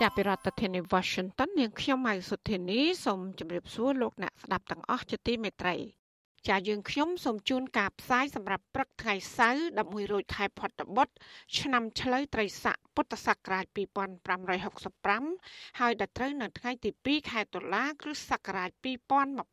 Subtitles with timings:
[0.00, 5.76] ចាប់ពីរដ្ឋធានី Washington នាងខ្ញុំម៉ៃសុធានីសូមជម្រាបសួរលោកអ្នកស្ដាប់ទាំងអស់ជាទីមេត្រី
[6.48, 11.14] ចាយើងខ្ញុំសូមជូនការផ្សាយសម្រាប់ព្រឹកថ្ងៃសៅរ៍11រោចខែផុតបុត្រ
[11.58, 13.64] ឆ្នាំឆ្លូវត្រីស័កពុទ្ធសករាជ
[14.52, 18.70] 2565ហើយដល់ត្រូវនៅថ្ងៃទី2ខែតុលាគ្រិស្តសករាជ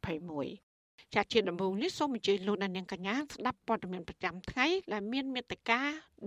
[0.01, 5.79] 2021ចាជាដំបូងនេះសូមអញ្ជើញលោកអ្នកនាងកញ្ញាស្ដាប់ព័ត៌មានប្រចាំថ្ងៃដែលមានមេត្តា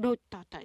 [0.05, 0.63] ដូចតទៅ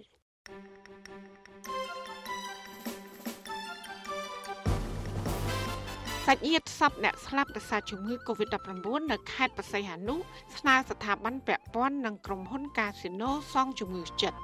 [6.32, 10.16] សាច់ញាតិសពអ្នកស្លាប់ដោយសារជំងឺ Covid-19 នៅខេត្តបរសៃហនុ
[10.58, 14.38] ស្នើស្ថាប័នពាក់ព័ន្ធនិងក្រុមហ៊ុនកាស៊ីណូសងជំងឺចិត្ត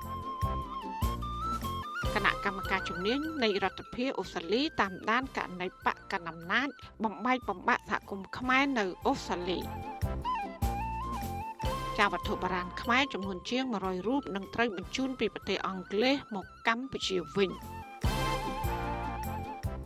[2.14, 6.68] គណៈកម្មការជំនាញនៃរដ្ឋាភិបាលអូស្ត្រាលីតាមដានករណីបកកណ្ដាលអំណាច
[7.04, 9.60] បំបែកបំបាក់សហគមន៍ខ្មែរនៅអូស្ត្រាលី
[11.98, 17.52] ចាវត្ថុបុរាណខ្មែរចំនួនជាង100រូបនឹងត្រូវបញ្ជូនពីប្រទេសអង់គ្លេសមកកម្ពុជាវិញ។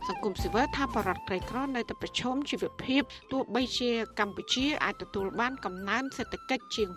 [0.08, 6.88] សង្គមស៊ីវិលថាបរដ្ឋក្រីក្រនៅតែប្រឈមជីវភាពទោះបីជាកម្ពុជាអាចទទួលបានកំណើនសេដ្ឋកិច្ចជាង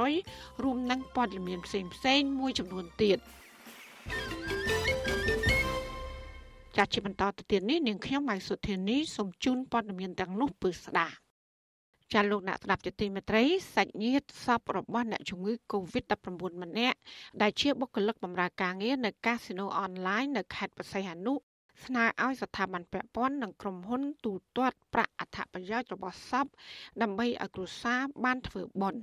[0.00, 3.18] 2%រួមនឹងព័ត៌មានផ្សេងផ្សេងមួយចំនួនទៀត
[6.76, 11.16] ចាត់ជាបន្តទៅទៀតនេះនាងខ្ញុំម៉ៃសុធានីសូមជូនព័ត៌មានទាំងនោះពឺស្ដាប់
[12.12, 16.26] ចាលោកអ្នកស្ដាប់ជាទីមេត្រីសាច់ញាតិសពរបស់អ្នកជំងឺ Covid-19
[16.62, 16.98] ម្នាក់
[17.42, 21.34] ដែលជាបុគ្គលិកបម្រើការងារនៅកាស៊ីណូអនឡាញនៅខេត្តបរសៃហនុ
[21.84, 26.46] ស្នើឲ្យស្ថាប័នពាក់ព័ន្ធនិងក្រុមហ៊ុនទូទាត់ប្រាក់អត្ថប្រយោជន៍របស់សព
[27.02, 29.02] ដើម្បីឲ្យគ្រួសារបានធ្វើបុណ្យ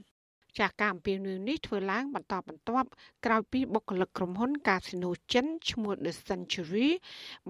[0.60, 2.88] ចាស់ការអំពាវនាវនេះធ្វើឡើងបន្តបន្ទាប់
[3.26, 6.90] ក្រោយពីបុគ្គលិកក្រុមហ៊ុនកាស៊ីណូចិនឈ្មោះ The Century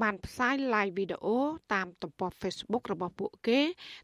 [0.01, 1.38] បានផ្សាយ live វីដេអូ
[1.73, 3.59] តាមទំព័រ Facebook របស់ពួកគេ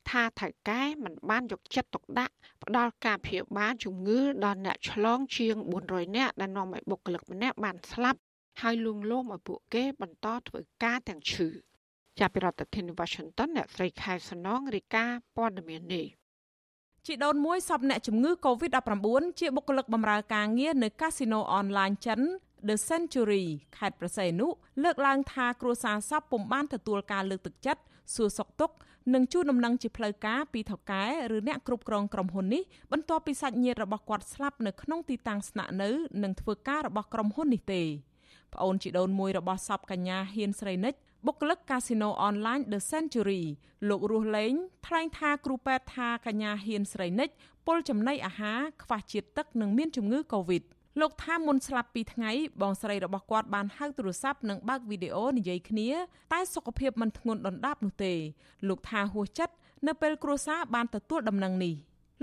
[0.10, 5.56] ថាថៅកែមិនបានយកចិត្តទុកដាក់ផ្ដល់ការព្យាបាលជំងឺដល់អ្នកឆ្លងជាង
[5.88, 8.20] 400នាក់ដែលនាំឲ្យបុគ្គលិកម្នាក់បានស្លាប់
[8.62, 11.48] ហើយលួងលោមឲ្យពួកគេបន្តធ្វើការទាំងឈឺ
[12.20, 16.06] ចាប់ពីរដ្ឋធានី Washington អ្នកស្រីខែសំណងរាយការណ៍ព័ត៌មាននេះ
[17.06, 19.08] ជីដូនមួយសពអ្នកជំងឺ Covid-19
[19.40, 22.20] ជាបុគ្គលិកបម្រើការងារនៅកាស៊ីណូអនឡាញចិន
[22.68, 23.46] The Century
[23.78, 24.48] ខេត្តប្រស័យនុ
[24.84, 27.82] លើកឡើងថាគ្រួសារសពពុំបានទទួលការលើកទឹកចិត្ត
[28.16, 28.76] សួរសុខទុក្ខ
[29.14, 31.04] និងជូនដំណឹងជាផ្លូវការពីថៅកែ
[31.36, 35.90] ឬអ្នកគ្រប់គ្រងក្រុមហ៊ុននេះបន្ទាប់ពីសាច់ញាតិរបស់គាត់ស្លាប់នៅក្នុងទីតាំងស្នាក់នៅ
[36.24, 37.82] និងធ្វើការរបស់ក្រុមហ៊ុននេះទេ
[38.54, 40.94] ប្អូនជីដូនមួយរបស់សពកញ្ញាហ៊ានស្រីនិច
[41.26, 43.44] បុគ្គលិកកាស៊ីណូអនឡាញ The Century
[43.90, 44.54] លោករស់លេង
[44.88, 47.30] ថ្លែងថាគ្រូពេទ្យថាកញ្ញាហ៊ានស្រីនិច
[47.66, 50.64] ពុលចំណីអាហារខ្វះជាតិទឹកនិងមានជំងឺ Covid
[51.00, 55.90] លោកថាមុនស្លាប់2ថ្ងៃបងស្រីរបស់គាត់បានហៅទូរស័ព្ទនិងបើកវីដេអូនិយាយគ្នា
[56.34, 58.14] តែសុខភាពមិនធ្ងន់ដុនដាបនោះទេ
[58.68, 59.54] លោកថាហួសចិត្ត
[59.88, 61.74] នៅពេលគ្រួសារបានទទួលដំណឹងនេះ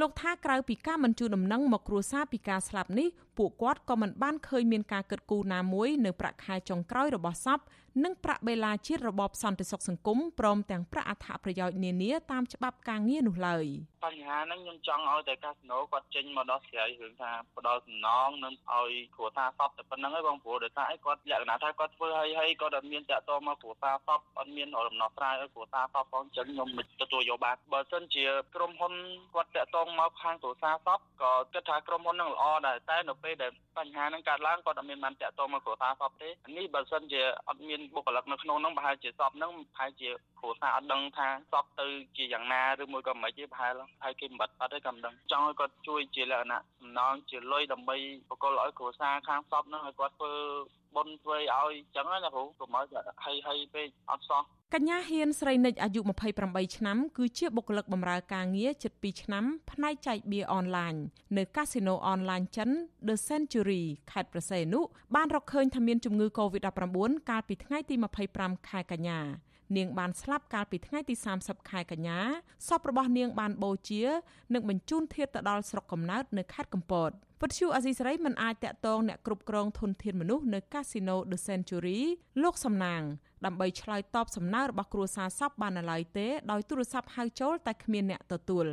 [0.01, 3.09] លោកថាក្រៅពីការមិនជូនដំណឹងមកគ្រួសារពីការស្លាប់នេះ
[3.39, 7.59] ពួកគាត់ក៏មិនបានឃើញមានការគិតគូរណាមួយនៅប្រាក់ខែចុងក្រោយរបស់សព
[8.05, 13.67] និងប្រាក់បេឡាជាតិរបបសន្តិសុខសង្គមព្រមទាំងប្រាក់អត្ថប្រយោជន៍នានាតាមច្បាប់ការងារនោះឡើយ
[14.05, 28.25] បញ្ហាហ្នឹងខ្ញុំចង់ឲ្យតែកាស៊ីណូគាត់ចេញមកដោះស្រាយរឿងថាផ្ដល់សំណងនិងឲ្យគ្រួសារសពតែប៉ុណ្្នឹងឯងបងព្រោះដោយសារអីគាត់លក្ខណៈថាគាត់ធ្វើឲ្យឲ្យគាត់អត់មានតាក់ទងមកគ្រួសារសពអត់មានដំណោះស្រាយឲ្យគ្រួសារសពផងចឹងខ្ញុំមិនទទួលយកបានបើសិនជា
[28.55, 28.95] ក្រុមហ៊ុន
[29.35, 40.11] គាត់តាក់ទងមកខាងគ្រួសារសពក៏គិតថាក្រុមហ៊ុនហ្នឹងល្អដែរតែនៅពេលដែលបញ្ហាហ្នឹងកើតឡើងគាត់អត់មានបានតាក់ទងមកគ្រួសារសពទេនេះបើសិនជាអត់មានបុគ្គលិកនៅក្នុងហ្នឹងប្រហែលជាសពហ្នឹងប្រហែលជា
[40.41, 41.87] គ្រួសារអត់ដឹងថាសពទៅ
[42.17, 47.97] ជាយ៉ាងណាឬមួយក៏មិនទេប្រហែលហើយគេមិនបាត់អត់ទេក៏មិនដឹងចង់ឲ្យគាត់ជួយជាលក្ខណៈសំណងជាលុយដើម្បី
[48.31, 50.33] បកលឲ្យគ្រួសារខាងសពហ្នឹងឲ្យគាត់ធ្វើ
[50.97, 52.87] បុណ្យធ្វើឲ្យចឹងណាគ្រូកុំឲ្យ
[53.25, 54.43] ហីហីពេកអត់សោះ
[54.75, 56.01] កញ្ញាហ៊ានស្រីនិចអាយុ
[56.39, 60.95] 28ឆ្នាំគឺជាបុគ្គលិកបម្រើការងារជិត2ឆ្នាំផ្នែកចែកបៀអនឡាញ
[61.37, 62.71] នៅកាស៊ីណូអនឡាញចិន
[63.09, 63.83] The Century
[64.13, 64.81] ខេត្តប្រសេនុ
[65.15, 66.99] បានរកឃើញថាមានជំងឺ Covid-19
[67.31, 67.95] កាលពីថ្ងៃទី
[68.33, 69.21] 25ខែកញ្ញា
[69.77, 72.19] នាងបានស្លាប់កាលពីថ្ងៃទី30ខែកញ្ញា
[72.69, 74.03] សពរបស់នាងបានបូជា
[74.55, 77.11] និងបញ្ជូនធាតុទៅដល់ស្រុកកំណើតនៅខេត្តកំពត។
[77.43, 82.01] វត្តឈូអាស៊ីសេរីមិនអាចតាក់ទងអ្នកគ្រប់គ្រងធនធានមនុស្សនៅកាស៊ីណូ The Century
[82.43, 83.03] លោកសំណាង
[83.45, 88.67] ដើម្បីឆ្លើយតបសំណើរបស់គ្រួសារសពបាននៅឡើយទេដោយទូរស័ព្ទហៅចូលតែគ្មានអ្នកទទួល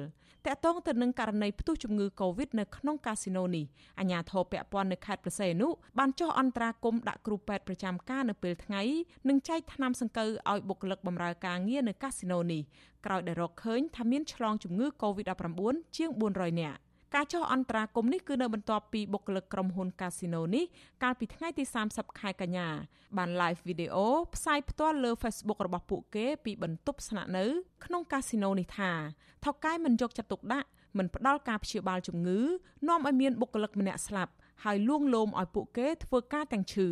[0.46, 3.66] តកតងទៅនឹងករណីផ្ទុះជំងឺ Covid នៅក្នុងកាស៊ីណូនេះ
[4.00, 5.68] អាជ្ញាធរពាក់ព័ន្ធនៅខេត្តប្រសេនុ
[5.98, 8.82] បានចុះអន្តរាគមន៍ដាក់គ្រូពេទ្យប្រចាំការនៅពេលថ្ងៃ
[9.30, 12.62] និងចែកថ្នាំសង្កូវឲ្យបុគ្គលិកបម្រើការងារនៅកាស៊ីណូនេះ
[13.06, 16.83] ក្រោយដែលរកឃើញថាមានឆ្លងជំងឺ Covid-19 ជាង400នាក់
[17.16, 20.66] ការចុះអន្តរាគមនេះគឺនៅបន្ទាប់ពីបុគ្គលិកក្រុមហ៊ុនកាស៊ីណូនេះ
[21.04, 22.68] កាលពីថ្ងៃទី30ខែកញ្ញា
[23.18, 23.96] បាន live video
[24.36, 27.46] ផ្សាយផ្ទាល់លើ Facebook របស់ពួកគេពីបន្ទប់ស្នាក់នៅ
[27.86, 28.92] ក្នុងកាស៊ីណូនេះថា
[29.44, 30.68] ថៅកែមិនយកចិត្តទុកដាក់
[30.98, 32.40] មិនផ្ដល់ការព្យាបាលជំងឺ
[32.88, 34.34] នាំឲ្យមានបុគ្គលិកម្នាក់ស្លាប់
[34.64, 36.88] ហើយលួងលោមឲ្យពួកគេធ្វើការទាំងឈឺ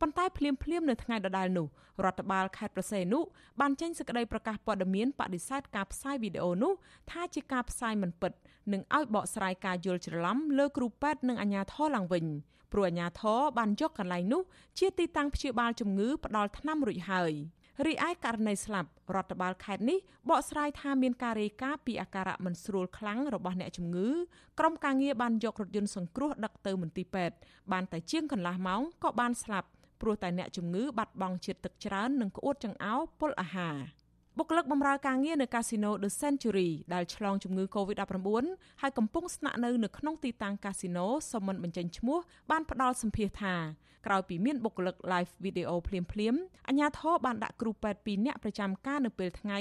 [0.00, 1.66] ប៉ុន្តែភ្លាមភ្លាមនៅថ្ងៃដដែលនោះ
[2.04, 3.18] រដ្ឋបាលខេត្តប្រសេនុ
[3.60, 6.72] បានចេញសេចក្តីប្រកាសព័ត៌មានបដិសេធការផ្សាយវីដេអូនោះ
[7.10, 8.32] ថាជាការផ្សាយមិនពិត
[8.72, 12.26] និងឲ្យបកស្រាយការយល់ច្រឡំលើគ្រូពេទ្យនិងអាជ្ញាធរឡើងវិញ
[12.72, 14.42] ព្រោះអាជ្ញាធរបានយកកន្លែងនោះ
[14.78, 17.32] ជាទីតាំងព្យាបាលជំងឺផ្ដល់ថ្នាំរួចហើយ
[17.86, 19.98] រីឯករណីស្លាប់រដ្ឋបាលខេត្តនេះ
[20.30, 24.08] បកស្រាយថាមានការរាយការណ៍ពីអាការៈមិនស្រួលខ្លាំងរបស់អ្នកជំងឺ
[24.58, 27.36] ក្រុមការងារបានយករថយន្តសង្គ្រោះដឹកទៅមន្ទីរពេទ្យ
[27.72, 29.68] បានតែជាងកន្លះម៉ោងក៏បានស្លាប់
[30.00, 33.76] ព្រោះតែអ្នកជំងឺបាត់បង់ជាតិទឹកច្រើននិងក្អួតចង្អោរពុលអាហារ
[34.38, 38.44] បុគ្គលិកបម្រើការងារនៅកាស៊ីណូ The Century ដែលឆ្លងជំងឺ Covid-19
[38.82, 42.18] ហើយកំពុងស្នាក់នៅនៅក្នុងទីតាំងកាស៊ីណូសមមិនបញ្ចេញឈ្មោះ
[42.50, 43.54] បានផ្ដល់សម្ភារថា
[44.06, 46.34] ក្រោយពីមានបុគ្គលិក live video ភ្លាមភ្លាម
[46.68, 49.58] អាជ្ញាធរបានដាក់គ្រូពេទ្យ2នាក់ប្រចាំការនៅពេលថ្ងៃ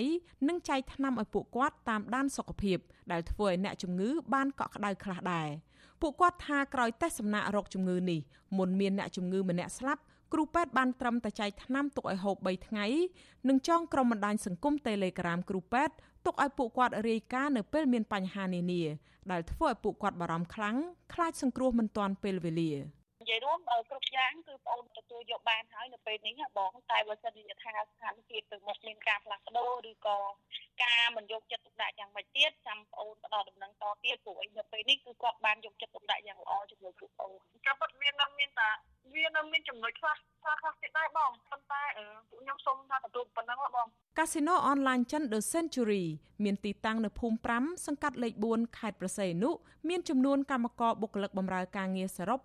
[0.48, 2.78] និងចែកថ្នាំឲ្យពួកគាត់តាមដានសុខភាព
[3.12, 5.50] ដែលធ្វើឲ្យអ្នកជំងឺបានកក់ក្ដៅខ្លះដែរ
[6.02, 8.20] ពួកគាត់ថាក្រោយតេស្តសំណាក់រោគជំងឺនេះ
[8.58, 10.02] មុនមានអ្នកជំងឺម្នាក់ស្លាប់
[10.34, 12.86] គ្រូពេទ្យបានត្រឹមតែចែកថ្នាំទុកឲ្យហូប3ថ្ងៃ
[13.50, 15.94] និងចងក្រុមបណ្ដាញសង្គម Telegram គ្រូពេទ្យ
[16.26, 18.84] ទុកឲ្យពួកគាត់រាយការណ៍នៅពេលមានបញ្ហានានា
[19.32, 20.76] ដែលធ្វើឲ្យពួកគាត់បារម្ភខ្លាំង
[21.14, 22.72] ខ្លាចសង្គ្រោះមិនទាន់ពេលវេលា
[23.22, 30.18] និយាយរួមគ្រប់យ៉ាងគឺបងទទួលយកបានហើយនៅពេលនេះបងតែបើសិនជាថាស្ថានភាពទៅមុខមានការផ្លាស់ប្ដូរឬក៏
[30.84, 37.32] ការមិនយកចិត្តទុកដាក់យ៉ាងម៉េចទៀតចាំបងផ្ដល់ដំណឹងតទៀតព្រោះអីនៅពេលនេះគឺគាត់បានយកចិត្តទុកដាក់យ៉ាងល្អជាមួយពួកបង
[37.66, 38.70] ការពិតមាននៅមានតា
[39.14, 41.82] វានៅមានចំណុចខ្លះខ្លះខ្លះទៀតដែរបងប៉ុន្តែ
[42.30, 43.88] ពួកខ្ញុំសូមថាទទួលប៉ុណ្ណឹងបង
[44.20, 46.06] កាស៊ីណូអនឡាញចិន The Century
[46.44, 49.50] មានទីតាំងនៅភូមិ5សង្កាត់លេខ4ខេត្តប្រសេនុ
[49.90, 52.40] មានចំនួនកម្មករបុគ្គលិកបម្រើការងារសរុប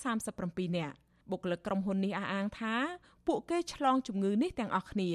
[0.00, 0.96] 437នាក់
[1.30, 2.74] បុគ្គលិកក្រុមហ៊ុននេះអះអាងថា
[3.26, 5.10] ពួកគេឆ្លងជំងឺនេះទាំងអស់គ្នា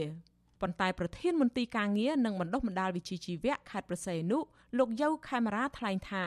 [0.62, 4.38] ប៉ុន្តែប្រធានមន្ទីរការងារនិងបណ្ដុះបណ្ដាលវិជ្ជាជីវៈខេត្តប្រសេនុ
[4.78, 6.26] លោកយៅខេមរាថ្លែងថា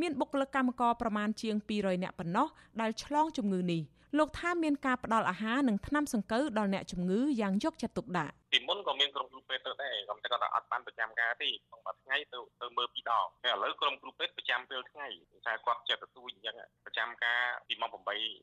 [0.00, 2.48] មានបុគ្គលិកកម្មករប្រមាណជាង200នាក់ប៉ុណ្ណោះ
[2.80, 3.82] ដែលឆ្លងជំងឺនេះ
[4.18, 15.06] លោកថាមានការផ្ដល់អាហារនិងថ្នាំសង្កូវដល់អ្នកជំងឺយ៉ាងយកចិត្តទុកដាក់ពីមុនក៏មានក្រុមគ្រូពេទ្យទៅដែរក៏តែគាត់អត់បានប្រចាំការទេក្នុងមួយថ្ងៃទៅទៅមើលពីរដងតែឥឡូវក្រុមគ្រូពេទ្យប្រចាំពេលថ្ងៃ
[15.46, 17.96] ថាគាត់ចិត្តទទួលអញ្ចឹងប្រចាំការពីម៉ោង8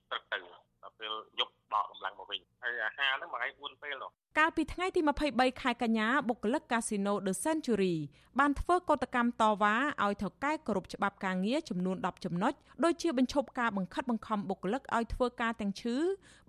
[0.09, 0.39] ព្រឹកទៅ
[0.83, 5.01] ដល់ពេលយប់ដកកម្លាំងមកវិញហើយអាហារហ្នឹងមួយថ្ងៃ4ពេលនោះកាលពីថ្ងៃទី
[5.31, 7.95] 23ខែកញ្ញាបុគ្គលិកកាស៊ីណូ The Century
[8.39, 12.53] បានធ្វើកោតកម្មតវ៉ាឲ្យថៅកែគោរពច្បាប់ការងារចំនួន10ចំណុច
[12.83, 15.95] ដូចជាបញ្ឈប់ការបង្ខិតបង្ខំបុគ្គលិកឲ្យធ្វើការទាំងឈឺ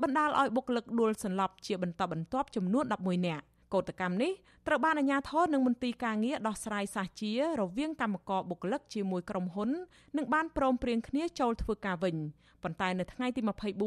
[0.02, 3.44] បណ្ដាលឲ្យបុគ្គលិកដួលសន្លប់ជាបន្តបន្ទាប់ចំនួន11នាក់
[3.75, 4.32] កោតកម្មនេះ
[4.67, 9.70] ត្រូវបានអាជ្ញាធរនិងមន្ទីរការងារដោះស្រាយសាជារវាងកម្មករបុគ្គលិកជាមួយក្រុមហ៊ុន
[10.17, 12.17] និងបានព្រមព្រៀងគ្នាចូលធ្វើការវិញ
[12.62, 13.41] ប៉ុន្តែនៅថ្ងៃទី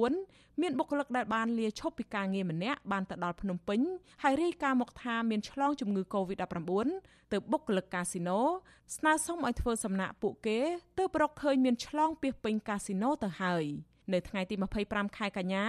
[0.07, 3.79] 24មានបុគ្គលិកដែលបានលាឈប់ពីការងារម្នាក់បានទៅដល់ភ្នំពេញ
[4.23, 6.71] ហើយរាយការណ៍មកថាមានឆ្លងជំងឺ Covid-19
[7.31, 8.39] ទៅបុគ្គលិកកាស៊ីណូ
[8.95, 10.59] ស្នើសុំឲ្យធ្វើសំណាក់ពួកគេ
[10.97, 13.65] ទើបរកឃើញមានឆ្លងពីពេញកាស៊ីណូទៅហើយ។
[14.13, 14.55] នៅថ្ងៃទី
[14.85, 15.65] 25ខែកញ្ញា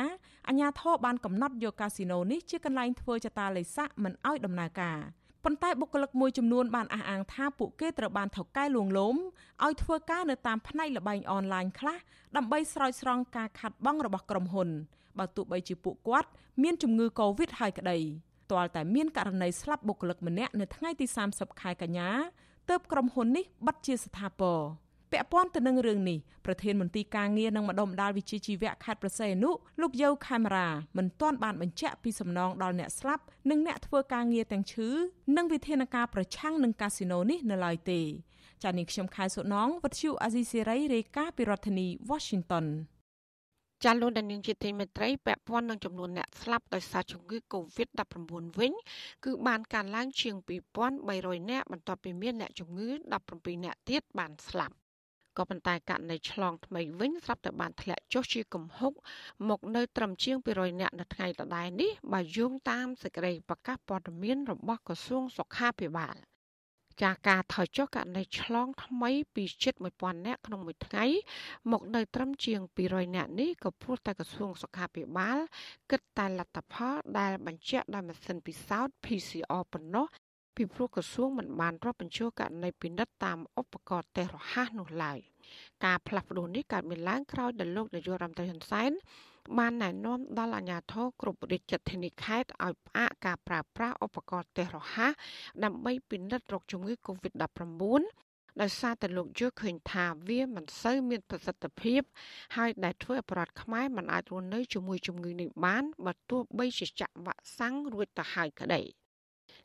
[0.49, 4.99] អាជ្ញាធរបានកំណត់យកកាស៊ីណូនេះជាកន្លែងធ្វើចតាឡេសាក់មិនអោយដំណើរការ
[5.45, 9.17] ប៉ុន្តែបុគ្គលិកមួយចំនួនបានអះអាងថាពួកគេត្រូវបានថៅកែលួងលោម
[9.65, 11.99] ឲ្យធ្វើការនៅតាមផ្នែកលបែងអនឡាញខ្លះ
[12.37, 14.69] ដើម្បីស្រោចស្រង់ការខាត់បងរបស់ក្រុមហ៊ុន
[15.19, 16.29] បើទោះបីជាពួកគាត់
[16.63, 17.99] មានជំងឺ Covid ហើយក្តី
[18.51, 22.11] ទាល់តែមានករណីស្លាប់បុគ្គលិកម្នាក់នៅថ្ងៃទី30ខែកញ្ញា
[22.71, 24.59] ទើបក្រុមហ៊ុននេះបិទជាស្ថាពរ
[25.13, 29.51] ពាក់ព័ន្ធទៅនឹងរឿងនេះប្រធានមន្ទីរការងារនិងម្ដុំម្ដាលវិជាជីវៈខេត្តប្រសេនុ
[29.81, 34.89] លោកយៅខេមរាមិនទាន់បានបញ្ជាក់ពីសំណងដល់អ្នកស្លាប់និងអ្នកធ្វើការងារទាំងឈឺ
[35.37, 38.01] និងវិធានការប្រឆាំងនឹងកាស៊ីណូនេះនៅឡើយទេ
[38.63, 42.67] ចា៎នាងខ្ញុំខែសុណងវັດឈូអាស៊ីសេរីរាយការណ៍ពីរដ្ឋធានី Washington
[43.85, 48.73] ចាលោកដានីងជាទីមេត្រីពាក់ព័ន្ធនឹងចំនួនអ្នកស្លាប់ដោយសារជំងឺ Covid-19 វិញ
[49.25, 50.35] គឺបានកើនឡើងជាង
[50.93, 52.89] 2300នាក់បន្ទាប់ពីមានអ្នកជំងឺ
[53.27, 54.75] 17នាក់ទៀតបានស្លាប់
[55.39, 58.93] ក៏ប៉ុន្តែករណីឆ្លងថ្មីវិញស្រាប់តែបានធ្លាក់ចុះជាគំហុក
[59.49, 66.17] មកនៅត្រឹមជាង200នាក់នៅថ្ងៃដដែលនេះបើយោងតាមសេចក្តីប្រកាសព័ត៌មានរបស់ក្រសួងសុខាភិបាល
[67.03, 71.05] ចាការថយចុះករណីឆ្លងថ្មីពីជិត1000នាក់ក្នុងមួយថ្ងៃ
[71.71, 75.39] មកនៅត្រឹមជាង200នាក់នេះក៏ព្រោះតែក្រសួងសុខាភិបាល
[75.91, 80.07] គិតតែលទ្ធផលដែលបញ្ជាក់ដោយម៉ាស៊ីនពិសោធន៍ PCR ប៉ុណ្ណោះ
[80.57, 85.19] ពីព្រោះក្រសួងមិនបានរាប់បញ្ចូលករណីពិនិត្យតាមឧបករណ៍តេស្តរហ័សនោះឡើយ
[85.85, 88.93] ការផ្លាស់ប្តូរនេះកើតមានឡើងក្រោយដែលលោកនាយករដ្ឋមន្ត្រីហ៊ុនសែន
[89.59, 95.13] បានណែនាំដល់អាជ្ញាធរគ្រប់រាជធានីខេត្តឲ្យផ្អាកការប្រើប្រាស់ឧបករណ៍តេស្តរហ័ស
[95.65, 98.03] ដើម្បីពិនិត្យរោគជំងឺ Covid-19
[98.61, 102.01] ដោយសារតែលោកយល់ឃើញថាវាមិនសូវមានប្រសិទ្ធភាព
[102.57, 108.83] ហើយដែលធ្វើឲ្យប្រជាខ្មែរមិនអាចរស់នៅជាមួយជំងឺនេះបានបើទោះបីជាចាក់វ៉ាក់សាំងរួចទៅហើយក្តី។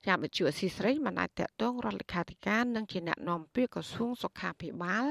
[0.08, 5.06] ចាបច្ចុប្បន្នស៊ីស្រីមិនអាចតកតងរដ្ឋលេខាធិការនិងជាអ្នកនាំពាក្យក្រសួងសុខាភិបាល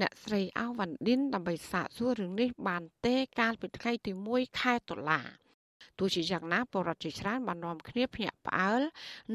[0.00, 5.20] អ្នកស្រីអាវ៉ាន់ឌិនដើម្បីសាកសួររឿងនេះបានទេកាលពីថ្ងៃទី1ខែតុលា
[5.98, 8.80] ទោះជាយ៉ាងណាបរដ្ឋជាច្រើនបាននាំគ្នាភ្ញាក់ផ្អើល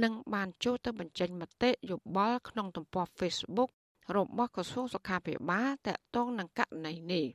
[0.03, 3.69] និងបានចូលទៅបញ្ចេញមតិយោបល់ក្នុងទំព័រ Facebook
[4.15, 7.25] របស់ក្រសួងសុខាភិបាលតកតងនឹងករណីនេះ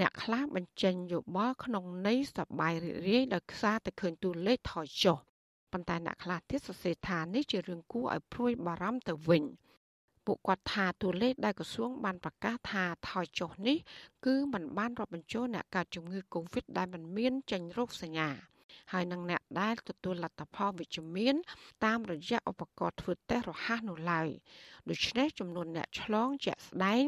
[0.00, 5.18] អ្នកខ្លះបញ្ចេញយោបល់ក្នុងន័យសប្បាយរីករាយដោយខ្សាតែឃើញតួលេខថយចុះ
[5.72, 9.44] ប៉ុន្តែអ្នកខ្លះទៀតសរសេរថានេះជារឿងគួរឲ្យព្រួយបារម្ភទៅវិញ
[10.26, 13.76] ពួកគាត់ថាតួលេខដែលក្រសួងបានប្រកាសថាថយចុះនេះ
[14.24, 18.28] គឺมันបានរាប់បញ្ចូលអ្នកកើតជំងឺ Covid ដែលមិនមានចេញរោគសញ្ញា
[18.92, 21.34] ហើយនឹងអ្នកដែលទទួលលទ្ធផលវិជ្ជមាន
[21.84, 24.28] តាមរយៈឧបករណ៍ធ្វើតេស្តរហ័សនោះឡើយ
[24.90, 27.04] ដូច្នេះចំនួនអ្នកឆ្លងជាក់ស្ដែង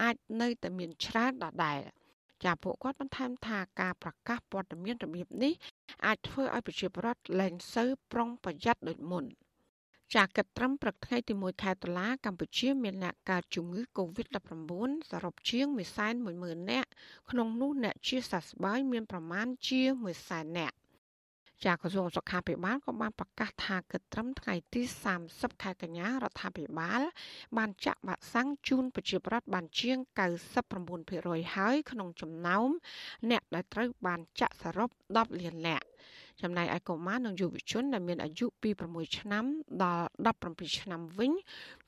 [0.00, 1.80] អាចនៅតែមានច្រើនដដែល។
[2.44, 5.52] ចាពួកគាត់បន្ថែមថាការប្រកាសព័ត៌មានរបៀបនេះ
[6.06, 9.24] អាចធ្វើឲ្យប្រជាពលរដ្ឋលែងសូវប្រុងប្រយ័ត្នដូចមុន
[10.14, 14.72] ចាកិត្តិកម្មព្រឹកថ្ងៃទី1ខែតុលាកម្ពុជាមានអ្នកកើតជំងឺ Covid-19
[15.10, 15.66] សរុបជាង
[16.18, 16.88] 110,000នាក់
[17.30, 19.80] ក្នុងនោះអ្នកជាសះស្បើយមានប្រមាណជា
[20.20, 20.76] 100,000នាក់
[21.64, 24.82] ចាក្រសួងសុខាភិបាលក៏បានប្រកាសថាគិតត្រឹមថ្ងៃទី
[25.22, 27.00] 30ខែកញ្ញារដ្ឋាភិបាល
[27.56, 29.98] បានចាក់វ៉ាក់សាំងជូនប្រជាពលរដ្ឋបានជាង
[30.76, 32.68] 99%ហើយក្នុងចំណោម
[33.30, 35.86] អ្នកដែលត្រូវបានចាក់សរុប10លាននាក់
[36.42, 39.44] ចំណែកឯកុមារនិងយុវជនដែលមានអាយុពី6ឆ្នាំ
[39.82, 40.06] ដល់
[40.42, 41.32] 17ឆ្នាំវិញ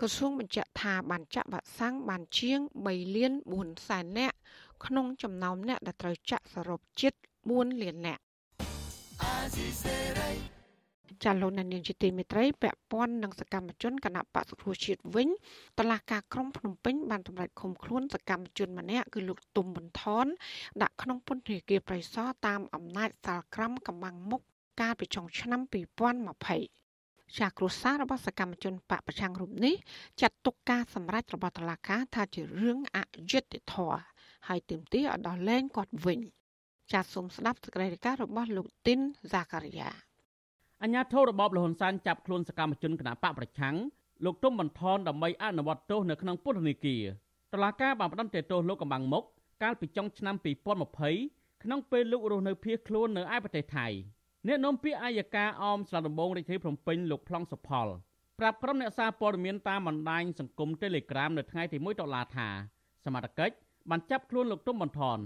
[0.00, 4.36] ក្រសួងបញ្ជាក់ថាបានចាក់វ៉ាក់សាំងបានជាង3លាន4សែននាក់
[4.84, 7.12] ក្នុងចំណោមអ្នកដែលត្រូវចាក់សរុបជិត
[7.48, 8.22] 4លាននាក់
[11.24, 15.28] ចាលោកនាងជាទីមេត្រីពាក់ព័ន្ធនឹងសកម្មជនគណៈបកសុខជាតិវិញ
[15.78, 20.26] តឡាការក្រុងភ្នំពេញបានតម្រូវឃុំខ្លួនសកម្មជនម្នាក់គឺលោកទុំបន្ថន
[20.82, 24.42] ដាក់ក្នុងពន្ធនាគារប្រៃសណតាមអំណាចសាលក្រមកំបាំងមុខ
[24.80, 29.74] កាលពីចុងឆ្នាំ2020ជាគ្រួសាររបស់សកម្មជនបកប្រឆាំងរូបនេះ
[30.20, 32.98] ចាត់ទុកការសម្រេចរបស់តុលាការថាជារឿងអ
[33.30, 34.00] យុត្តិធម៌
[34.48, 36.20] ហើយទាមទារឲ្យដោះលែងគាត់វិញ។
[36.92, 39.90] ចាសសូមស្ដាប់សេចក្តីរាយការណ៍របស់លោកទីនហ្សាការីយ៉ា
[40.82, 43.76] អញ្ញាធិរបបលហ៊ុនសែនចាប់ខ្លួនសកម្មជនគណបកប្រឆាំង
[44.24, 47.02] លោកទុំបន្ថនដើម្បីអនុវត្តទោសនៅក្នុងពន្ធនាគារ
[47.52, 49.24] តឡាការបានផ្តន្ទាទោសលោកកំបាំងមុខ
[49.62, 50.34] កាលពីចុងឆ្នាំ
[50.98, 53.86] 2020ក្នុងពេលលោករស់នៅភៀសខ្លួននៅឯប្រទេសថៃ
[54.46, 57.86] អ្នកនាំពាក្យអាយកាអមស្លាដំបងរាជធានីភ្នំពេញលោកប្លង់សុផល
[58.38, 62.48] ប្រាប់ក្រុមអ្នកសារព័ត៌មានតាមបណ្ដាញសង្គម Telegram នៅថ្ងៃទី1ដុល្លារថា
[63.04, 63.54] សមត្ថកិច្ច
[63.90, 65.18] បានចាប់ខ្លួនលោកទុំបន្ថន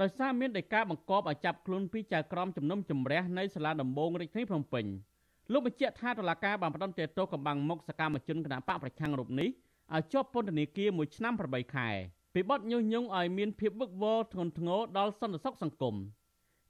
[0.00, 4.84] ដោយសារមានដីកាបង្គាប់ឲ្យចាប់ខ្លួនពីចៅក្រមជំនុំជម្រះនៃសាលាដំបងរាជធានីភ្នំពេញ
[5.52, 9.48] លោកបញ្ជាក់ថាតុលាការបានផ្តន្ទាទោសកំបាំងមុខសកម្មជនគណបកប្រឆាំងរូបនេះ
[9.94, 11.88] ឲ្យជាប់ពន្ធនាគារមួយឆ្នាំ8ខែ
[12.34, 15.96] ពីបទញុះញង់ឲ្យមានភាពវឹកវរធ្ងន់ធ្ងរដល់សន្តិសុខសង្គម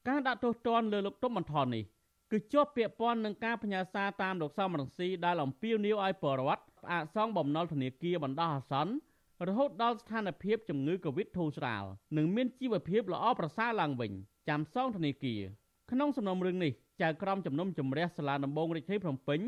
[0.08, 1.84] ការដាក់ទោសទណ្ឌលើលោកទុំបន្ថននេះ
[2.30, 8.92] គឺជាប់ពាក់ព័ន្ធនឹងការផ្ញើសារតាមលោកសំរងស៊ីដែលអំពាវនាវឲ្យបរដ្ឋផ្អាកសងបំណុលធនាគារបណ្ដោះអាសន្ន
[9.48, 11.84] រហូតដល់ស្ថានភាពជំងឺ Covid ធូរស្រាល
[12.16, 14.12] និងមានជីវភាពល្អប្រសើរឡើងវិញ
[14.48, 15.40] ចាំសងធនាគារ
[15.90, 16.72] ក្នុងសំណុំរឿងនេះ
[17.02, 19.40] ចៅក្រមជំនុំជម្រះសាលាដំបងរាជធានីភ្នំពេញ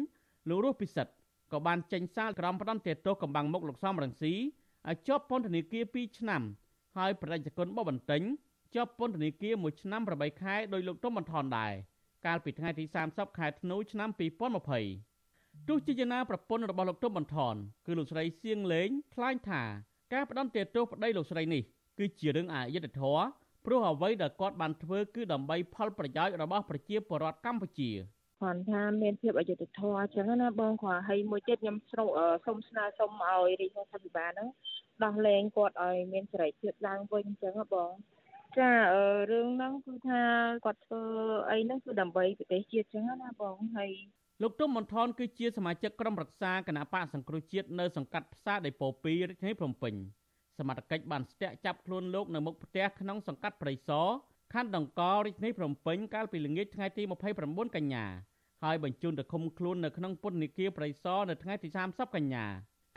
[0.49, 1.13] លោករស់ពិសិដ្ឋ
[1.53, 4.33] ក៏បានចេញសារក្រមផ្ដន្ទាទោសកំបាំងមុខលោកសំរងស៊ី
[4.89, 6.43] ឲ្យជាប់ពន្ធនាគារ2ឆ្នាំ
[6.97, 8.23] ហើយប្រជាជនបបបន្ទិញ
[8.75, 11.73] ជាប់ពន្ធនាគារ1ឆ្នាំ8ខែដោយលោកទុំបន្ថនដែរ
[12.27, 15.14] កាលពីថ្ងៃទី30ខែធ្នូឆ្នាំ2020
[15.69, 17.55] ទោះជាយ៉ាងណាប្រពន្ធរបស់លោកទុំបន្ថន
[17.87, 19.63] គឺលោកស្រីសៀងលេងថ្លែងថា
[20.13, 21.63] ការផ្ដន្ទាទោសប្តីលោកស្រីនេះ
[21.99, 23.25] គឺជារឿងអយុត្តិធម៌
[23.67, 27.91] ព្រោះអ្វីដែលគាត់បានធ្វើគឺដើម្បីផលប្រយោជន៍របស់ប្រជាពលរដ្ឋកម្ពុជា
[28.43, 34.49] គាត់ថាមានភាពអយុត្តិធម៌អញ្ចឹងណាបងគាត់ហើយមួយទៀតខ្ញុំសូមស្នើសុំឲ្យរាជរដ្ឋាភិបាលហ្នឹង
[35.05, 37.91] ដោះលែងគាត់ឲ្យមានសេរីភាពឡើងវិញអញ្ចឹងបង
[38.59, 38.71] ចា
[39.31, 40.21] រឿងហ្នឹងគឺថា
[40.65, 41.03] គាត់ធ្វើ
[41.51, 43.91] អីហ្នឹងគឺដើម្បីប្រទេសជាតិអញ្ចឹងណាបងហើយ
[44.43, 49.95] លោកទុំមន្ថនគឺជាសមាជិកក្រុមរក្សាគណៈបកសង្គ្រោះជាតិនៅសង្កាត់ផ្សារដេប៉ូ2រាជធានីភ្នំពេញ
[50.59, 54.07] សមត្ថកិច្ចបានស្ទាក់ចាប់ខ្លួនលោកនៅមុខផ្ទះក្នុងសង្កាត់ព្រៃសរ
[54.55, 57.03] ខណ្ឌដង្កោរាជធានីភ្នំពេញកាលពីល្ងាចថ្ងៃទី
[57.39, 58.05] 29កញ្ញា
[58.63, 62.47] ហហើយបញ្ជូនទៅឃុំខ្លួននៅក្នុងពន្ធនាគារព្រៃសរនៅថ្ងៃទី30កញ្ញា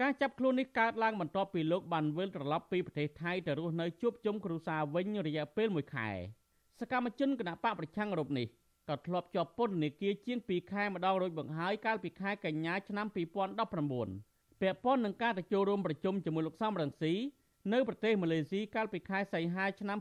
[0.02, 6.10] ការចាប់ខ្លួននេះកើតឡើងបន្ទាប់ពីលោកបានវិលត្រឡប់ពីប្រទេសថៃទៅរស់នៅជួបជុំគ្រួសារវិញរយៈពេល1ខែ
[6.80, 8.48] សកម្មជនគណបកប្រឆាំងរូបនេះ
[8.90, 13.24] ក៏ធ្លាប់ជាប់ពន្ធនាគារជាង2ខែម្ដងរួចបង្ហើយកាលពីខែកញ្ញាឆ្នាំ2019ពា
[14.72, 17.14] ក់ព័ន្ធនឹងការទៅចូលរួមប្រជុំជាមួយលោកសំរងស៊ី
[17.74, 19.98] នៅប្រទេសម៉ាឡេស៊ីកាលពីខែសីហាឆ្នាំ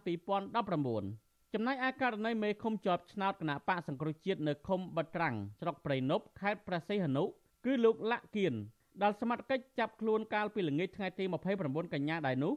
[0.76, 7.24] 2019ចំណែកឯករណីមេឃុំជាប់ឆ្នោតគណៈបកសង្គ្រោះជាតិនៅឃុំបត្រាំងស្រុកព្រៃនប់ខេត្តព្រះសីហនុ
[7.64, 8.54] គឺលោកលាក់គៀន
[9.02, 11.24] ដែលសមត្ថកិច្ចចាប់ខ្លួនកាលពីល្ងាចថ្ងៃទី
[11.58, 12.54] 29កញ្ញាដែរនោះ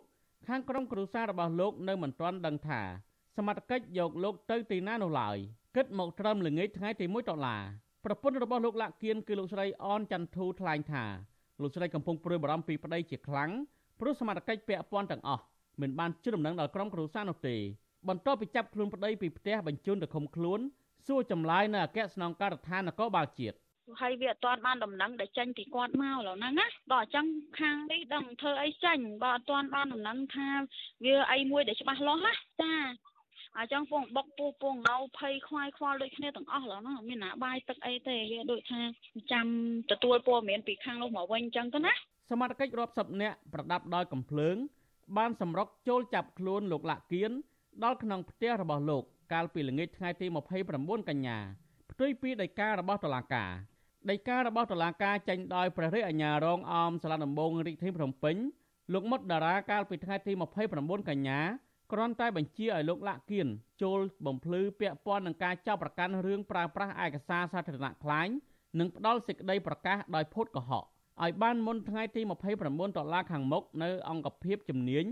[0.48, 2.82] ខាងក្រុមគ្រួសាររបស់លោកនៅមិនទាន់ដឹងថា
[3.38, 5.38] សមត្ថកិច្ចយកលោកទៅទីណានោះឡើយ
[5.76, 7.64] គិតមកត្រឹមល្ងាចថ្ងៃទី1ដុល្លារ
[8.06, 11.06] ប្រពន្ធរបស់លោកលាក់គៀនគឺលោកស្រីអនច័ន្ទធូថ្លែងថា
[11.62, 13.52] លោកស្រីកំពុងព្រួយបារម្ភពីប្តីជាខ្លាំង
[14.00, 15.44] ព្រោះសមត្ថកិច្ចពាក់ព័ន្ធទាំងអស់
[15.82, 17.56] មិនបានជិះដំណឹងដល់ក្រុមគ្រួសារនោះទេ
[18.08, 20.60] បន្ទាប់ពីចាប់ខ្លួនប្តីពីផ្ទះបញ្ជូនទៅឃុំខ្លួន
[21.08, 23.58] សួរចម្លើយនៅអគ្គស្នងការដ្ឋាននគរបាលជាតិ
[24.02, 27.26] ហើយវាអត់ទាន់បានដំណឹងដែលចេញពីគាត់មកឡើយហ្នឹងណាបើអញ្ចឹង
[27.60, 30.50] ខាងនេះដឹងធ្វើអីចេញបើអត់ទាន់បានដំណឹងថា
[31.06, 32.74] វាអីមួយដែលច្បាស់លាស់ណាចា
[33.60, 38.82] អញ្ចឹងពងបុកពូពងងៅភ័យខ្វាយខ្វល់ដូចគ្នាទាំងអស់ឡើយណាមានណាបាយទឹកអីទេវាដូចថា
[39.32, 39.48] ចាំ
[39.92, 41.94] ទទួលព័ត៌មានពីខាងនោះមកវិញអញ្ចឹងទៅណា
[42.30, 44.56] សមត្ថកិច្ចរាប់សិបនាក់ប្រដាប់ដោយកំភ្លើង
[45.18, 47.32] បានសម្រុកចូលចាប់ខ្លួនលោកលាក់គៀន
[47.84, 50.28] ដល់ក្នុងផ្ទះរបស់លោក កាលពីល្ងាចថ្ងៃទី
[50.68, 51.38] 29កញ្ញា
[51.92, 53.52] ផ្ទុយពីដីការបស់តុលាការ
[54.12, 58.36] ដីការបស់តុលាការចេញដោយព្រះរាជអាជ្ញារងអមសាលាដំបងរាជធានីភ្នំពេញ
[58.94, 60.32] លោកមុតតារាកាលពីថ្ងៃទី
[60.72, 61.40] 29កញ្ញា
[61.93, 63.49] គ្រាន់តែបញ្ជាឲ្យលោកលាក់គៀន
[63.83, 68.33] ចូលបំភ្លឺពាក់ព័ន្ធនឹងការចាប់ប្រកាន់រឿងប្រើប្រាស់ឯកសារសាធារណៈខ្លាញ់
[68.79, 70.85] និងផ្ដាល់សេចក្តីប្រកាសដោយភូតកុហក
[71.23, 72.23] ឲ្យបានមុនថ្ងៃទី
[72.55, 75.05] 29ដុល្លារខាងមុខនៅអង្គភាពជំនាញ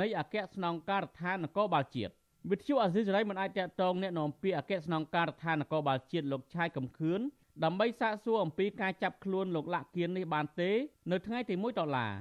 [0.00, 2.12] នៃអគ្គស្នងការដ្ឋាននគរបាលជាតិ
[2.50, 7.20] វិទ្យុអាស៊ីសេរីមិនអាចតតងแนะនាំពាក្យអគ្គស្នងការដ្ឋាននគរបាលជាតិលោកឆាយកំខឿន
[7.64, 10.70] ដើម្បីសាកសួរអំពីការចាប់ខ្លួនលោកលាក់គៀននេះបានទេ
[11.10, 12.12] នៅថ្ងៃទី1ដុល្លារ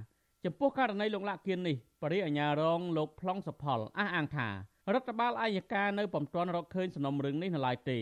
[0.46, 4.48] ចំពោះករណីលោកលាក់គៀននេះបរិយាអាញារងលោកប្លង់សុផលអះអាងថា
[4.92, 7.98] រដ្ឋបាលអាយកានៅពុំទាន់រកឃើញសំណុំរឿងនេះនៅឡើយទេ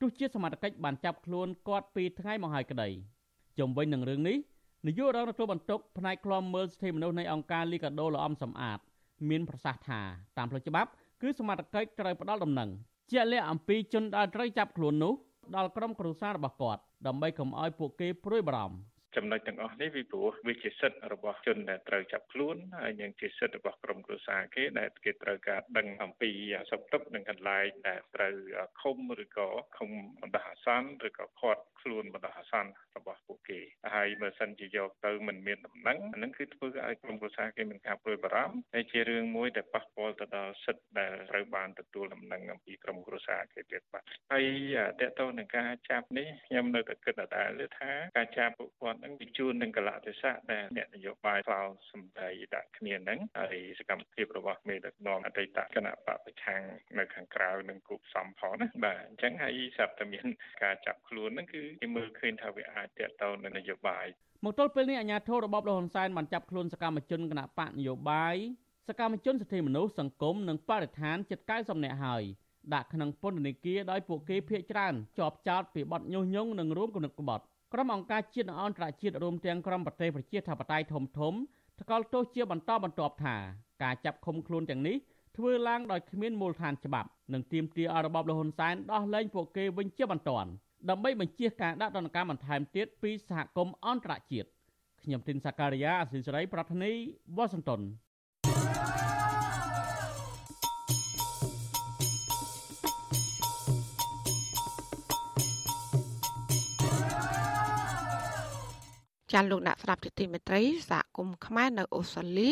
[0.00, 2.88] ទោះជាសមត្ថកិច្ចបានចាប់ខ្លួនគាត់ពីថ្ងៃមកហើយក្តី
[3.58, 4.36] ជំវិញនឹងរឿងនេះ
[4.86, 8.78] នាយករងទទួលបន្ទុកផ្នែកឃ្លាំមើលសិទ្ធិមនុស្សនៃអង្គការលីកាដូលអំសំអាត
[9.28, 10.00] មានប្រសាសន៍ថា
[10.38, 10.90] តាមផ្លូវច្បាប់
[11.22, 12.70] គឺសមត្ថកិច្ចត្រូវផ្ដល់ដំណឹង
[13.10, 15.14] ជាក់លាក់អំពីជនដែលត្រូវចាប់ខ្លួននោះ
[15.56, 18.76] ដល់ក្រុមគ្រួសាររបស់គាត់ដើម្បីកុំឲ្យពួកគេព្រួយបារម្ភ
[19.16, 26.30] ចំណុចទាំងអស់នេះពីព្រោះវាជាសិទ្ធិរបស់ជនដែលត្រូវចាប់ខ្លួនហើយនឹងជាសិទ្ធិរបស់ក្រុមគ្រួសារគេដែលគេត្រូវការដឹងអំពី
[26.70, 28.34] សុខទុក្ខនិងកន្លែងដែលត្រូវ
[28.80, 33.60] ឃុំឬក៏ឃុំបណ្ដោះអាសន្នឬក៏ខាត់ ខ្លួនបណ្ដោះអាសន្នរបស់ពួកគេ
[33.94, 44.46] ហើយបើសិនជាយកទៅមិនមានដំណឹងអានឹងគឺធ្វើឲ្យក្រុមគ្រួសារគេមានការព្រួយបារម្ភហើយជារឿងមួយដែលប៉ះពាល់ទៅដល់សិទ្ធិដែលត្រូវបានទទួលដំណឹងអំពីក្រុមគ្រួសារគេទៀតបាទហើយ
[45.00, 56.62] តើតើនឹងការចាប់នេះខ្ញុំនៅតែគិតដដែលថាការចាប់ពួកគាត់នឹងបញ្ជូននឹងកលៈទេសៈដែលអ្នកនយោបាយផ្លោសម្ដីដាក់គ្នានឹងហើយសកម្មភាពរបស់មេដឹកនាំអតីតគណៈបពប្រឆាំង
[56.98, 60.26] នៅខាងក្រៅនឹងគូផ្សំផងណាបាទអញ្ចឹងហើយស្រាប់តែមាន
[60.62, 64.06] ការចាប់ខ្លួនហ្នឹងគឺគេមើលឃើញថាវាអាចតេតតទៅនឹងនយោបាយ
[64.44, 68.36] មកទល់ពេលនេះអាជ្ញាធររបបលហ៊ុនសែនបានចាប់ខ្លួនសកម្មជនគណៈបកនយោបាយ
[68.88, 72.22] សកម្មជនសិទ្ធិមនុស្សសង្គមនិងបរិស្ថានជិត90នាក់ហើយ
[72.74, 81.34] ដាក់ក្នុងពន្ធនាគារដោយពួកគេភ័យច្រើនជាប់ចោតពីបទញុះញង់និងរួមគំនិតក្បត់ក្រុមអង្គការជាតិនិងអន្តរជាតិរួមទាំងក្រុមប្រទេសប្រជាធិបតេយ្យធំធំ
[81.80, 83.36] ថ្កោលទោសជាបន្តបន្ទាប់ថា
[83.82, 84.96] ការចាប់ឃុំខ្លួនទាំងនេះ
[85.36, 90.50] ធ្វើឡើងដោយគ្មានមូលដ្ឋានច្បាប់និងទាមទារឲ្យរបបលហ៊ុនសែនដោះលែងពួកគេវិញជាបន្ទាន់
[90.90, 94.48] ដើម្បីបញ្ជាការដាក់ទណ្ឌកម្មបន្ថែមទៀតពីសហគមន៍អន្តរជាតិ
[95.02, 96.92] ខ្ញុំទីនសាការីយ៉ាអសិលសេរីប្រធានី
[97.36, 97.80] វ៉ាស៊ីនតោន
[109.32, 112.50] ចាលោកអ្នកស្ដាប់ជាទីមេត្រីសហគមន៍ខ្មែរនៅអូស្ត្រាលី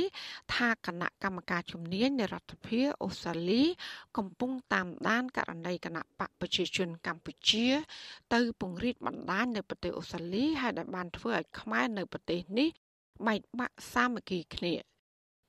[0.55, 3.63] ថាគណៈកម្មការជំនាញនៃរដ្ឋាភិបាលអូស្ត្រាលី
[4.17, 7.67] កំពុងតាមដានករណីគណៈបកប្រជាជនកម្ពុជា
[8.35, 12.69] ទៅពង្រីកបណ្ដាញនៅប្រទេសអូស្ត្រាលីហើយដែលបានធ្វើឲ្យខ្មែរនៅប្រទេសនេះ
[13.27, 14.75] បែកបាក់សាមគ្គីគ្នា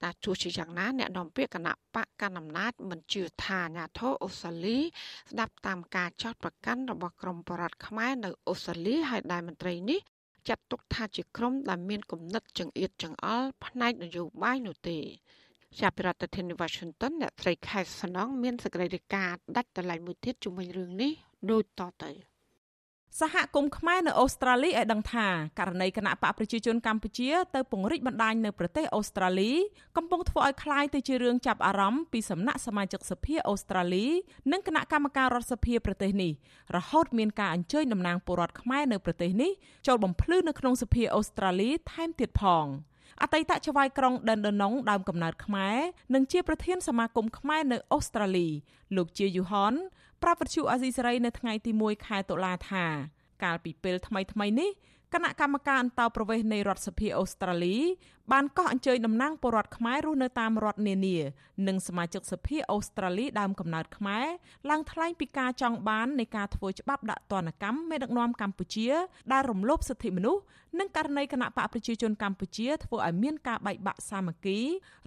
[0.04, 4.78] តែទោះជាយ៉ាងណាអ្នកនាំពាក្យគណៈបកកណ្ដាលអំណាចមិនជឿថាអាញាធរអូស្ត្រាលី
[5.32, 10.02] ស្ដាប់តាមការចោទប្រកាន់របស់ក្រមបរដ្ឋខ្មែរនៅអូស្ត្រាលីហើយដែលមន្ត្រីនេះ
[10.48, 14.98] ចាត់ទុកថាជាក្រុមដែលមានគំនិតចង្អៀតចង្អល់ផ្នែកនយោបាយនោះទេ
[15.80, 21.12] ចាប់ពីរដ្ឋធានី Washington អ្នកត្រីខែសំណងមានសេចក្តីរាយការណ៍ដាច់ដライមួយទៀតជុំវិញរឿងនេះ
[21.52, 22.31] ដូចតទៅ
[23.21, 25.27] សហគមន៍ខ្មែរនៅអូស្ត្រាលីឲ្យដឹងថា
[25.59, 29.53] ករណីគណៈបកប្រជាជនកម្ពុជាទៅពង្រីកបណ្ដាញនៅប្រទេសអូស្ត្រាលី
[29.97, 34.07] កំពុងធ្វើឲ្យคล้ายទៅជារឿងចាប់អារម្មណ៍ពីសំណាក់សមាជិកសភាអូស្ត្រាលី
[34.53, 36.33] និងគណៈកម្មការរដ្ឋសភាប្រទេសនេះ
[36.77, 39.53] រហូតមានការអញ្ជើញតំណាងពលរដ្ឋខ្មែរនៅប្រទេសនេះ
[39.87, 42.67] ចូលបំភ្លឺនៅក្នុងសភាអូស្ត្រាលីថែមទៀតផង
[43.23, 45.77] អតីតចៅហ្វាយក្រុងដិនដណងដើមកំណើតខ្មែរ
[46.15, 48.49] និងជាប្រធានសមាគមខ្មែរនៅអូស្ត្រាលី
[48.97, 49.75] លោកជាយូហន
[50.24, 52.86] ប្រាប់វិទ្យុអាស៊ីសេរីនៅថ្ងៃទី1ខែតុលាថា
[53.44, 54.72] កាលពីពេលថ្មីថ្មីនេះ
[55.14, 57.78] គណៈកម្មការអន្តោប្រវេសន៍នៃរដ្ឋសភាអូស្ត្រាលី
[58.32, 61.18] បានកោះអញ្ជើញតំណាងពលរដ្ឋខ្មែររស់នៅតាមរដ្ឋនានា
[61.68, 64.28] និងសមាជិកសភាអូស្ត្រាលីដើមកំណើតខ្មែរ
[64.70, 68.90] ឡើងថ្លែងពីការចង់បាននៃការធ្វើច្បាប់ដាក់ទណ្ឌកម្មមេដឹកនាំកម្ពុជា
[69.32, 70.42] ដែលរំលោភសិទ្ធិមនុស្ស
[70.80, 74.60] និងករណីគណៈបកប្រជាជនកម្ពុជាធ្វើឲ្យមានការបែកបាក់សាមគ្គី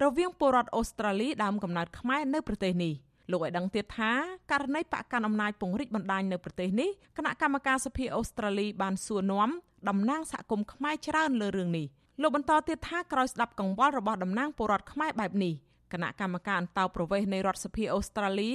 [0.02, 2.94] រវាងពលរដ្ឋអូស្ត្រាលីដើមកំណើតខ្មែរនៅប្រទេសនេះ។
[3.30, 4.12] លោកឲ្យដឹងទៀតថា
[4.50, 9.50] ករណីបកកាន់អំណាចពង្រីកបណ្ដាញនៅប្រទេសនេះគណៈកម្មការសភាអូស្ត្រាលីបានសួរនាំ
[9.88, 11.86] តំណាងសហគមន៍ខ្មែរច្រើនលើរឿងនេះ
[12.22, 15.54] លោកបន្តទៀតថាក្រោយស្ដាប់កង្វល់របស់តំណាងពលរដ្ឋខ្មែរបែបនេះ
[15.92, 18.52] គណៈកម្មការអន្តោប្រវេសន៍នៃរដ្ឋសភាអូស្ត្រាលី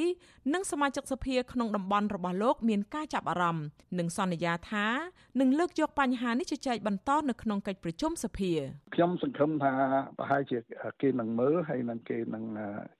[0.54, 3.66] និងសមាជិកសភាក្នុងតំបន់របស់លោកមានការចាប់អារម្មណ៍
[4.00, 4.88] និងសន្យាថា
[5.40, 8.52] នឹងលើកយកបញ្ហានេះជជែកបន្តនៅក្នុងកិច្ចប្រជុំសភា
[8.96, 9.74] ខ្ញុំសង្ឃឹមថា
[10.18, 10.58] ប្រហែលជា
[11.02, 12.44] គេនឹងមើលហើយនឹងគេនឹង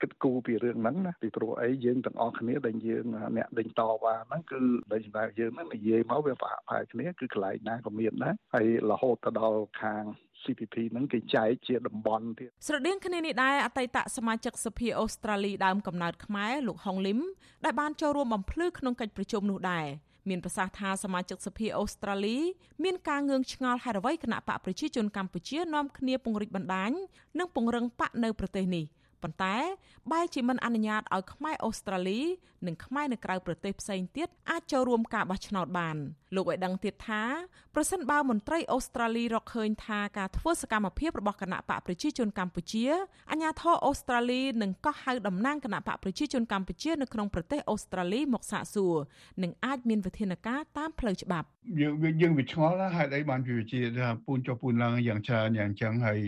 [0.00, 3.04] គិតគូរពីរឿងហ្នឹងណាពីព្រោះអីយើងទាំងអស់គ្នាដែលយើង
[3.36, 4.60] អ្នកដេញតវ៉ាហ្នឹងគឺ
[4.92, 10.04] ដូចសម្រាប់យើងហ្នឹងនិយាយមកវាប្រហែលគ្នាគឺកន្លែងណាក៏មានដែរហើយរហូតទៅដល់ខាង
[10.44, 17.18] CPP ហ្នឹងគេចែកជាតំបន់ទៀតស្រដៀងគ្នានេះដែរអតីតសមាជិកសភាអូស្ត្រាលីដើមកំណើតខ្មែរលោកហុងលឹម
[17.64, 19.86] ដែលបានចូលរួមបំភ្លឺក្នុងកិច្ចប្រជុំនោះដែរ
[20.28, 22.38] មានប្រសាសន៍ថាសមាជិកសភាអូស្ត្រាលី
[22.84, 26.90] មានការងឿងឆ្ងល់ហេតុអ្វីគណៈបកប្រជាជនកម្ពុជានាំគ្នាពង្រីកបណ្ដាញ
[27.38, 28.86] និងពង្រឹងបកនៅប្រទេសនេះ។
[29.22, 29.56] ប៉ុន្តែ
[30.12, 32.20] បែរជាមិនអនុញ្ញាតឲ្យខ្មែរអូស្ត្រាលី
[32.66, 35.96] និងខ្មែរនៅក្រៅប្រទេសផ្សេងទៀតអាចចូលរួមការបោះឆ្នោតបាន
[36.34, 37.22] លោកឲ្យដឹងទៀតថា
[37.74, 42.84] ប្រសិនបើមន្ត្រីអូស្ត្រាលីរកឃើញថាការធ្វើសកម្មភាពរបស់គណៈបកប្រជាជនកម្ពុជា
[43.30, 48.94] អាញាធរអូស្ត្រាលីនឹងកោះហៅតំណាងគណៈបកប្រជាជនកម្ពុជានៅក្នុងប្រទេសអូស្ត្រាលីមកសាកសួរ
[49.42, 51.48] និងអាចមានវិធានការតាមផ្លូវច្បាប់
[51.80, 56.20] យើងយើងវាឆ្ងល់ណាស់ហេតុអីបានវាជាថាពូនចុះពូនឡើងយ៉ាងច្រើនយ៉ាងចឹងហើយ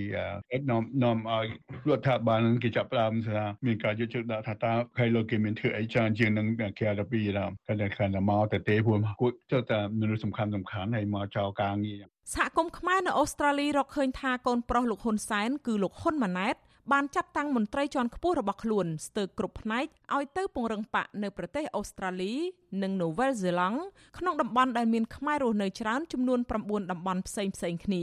[0.71, 1.47] នាំនាំឲ្យ
[1.89, 6.47] រដ្ឋាភិបាលនឹងគេចាប់ផ្ដើមថាមានការយកចិត្តដាក់ថាតើខៃលោកគេមានធ្វើអីច្រើនជាងនឹង
[6.81, 12.03] គេរពីដល់គាត់ខាងមកតែទេព្រោះគាត់ចុះតែមនុស្សសំខាន់សំខាន់ហើយមកចោលការងារ
[12.35, 16.57] សហគមន៍ខ្មែរនៅអូស្ត្រាលីរកឃើញថាកូនប្រុសលោកហ៊ុនសែនគឺលោកហ៊ុនម៉ាណែត
[16.91, 22.35] បានចាត់តាំងមន្ត្រីជាន់ខ្ពស់របស់ខ្លួនស្ទើរគ្រប់ផ្នែកឲ្យទៅពង្រឹងបកនៅប្រទេសអូស្ត្រាលី
[22.83, 23.79] និងនូវែលសេឡង់
[24.19, 28.03] ក្នុងតំបន់ដែលមានខ្មែររស់នៅច្រើនចំនួន9តំបន់ផ្សេងផ្សេងគ្នា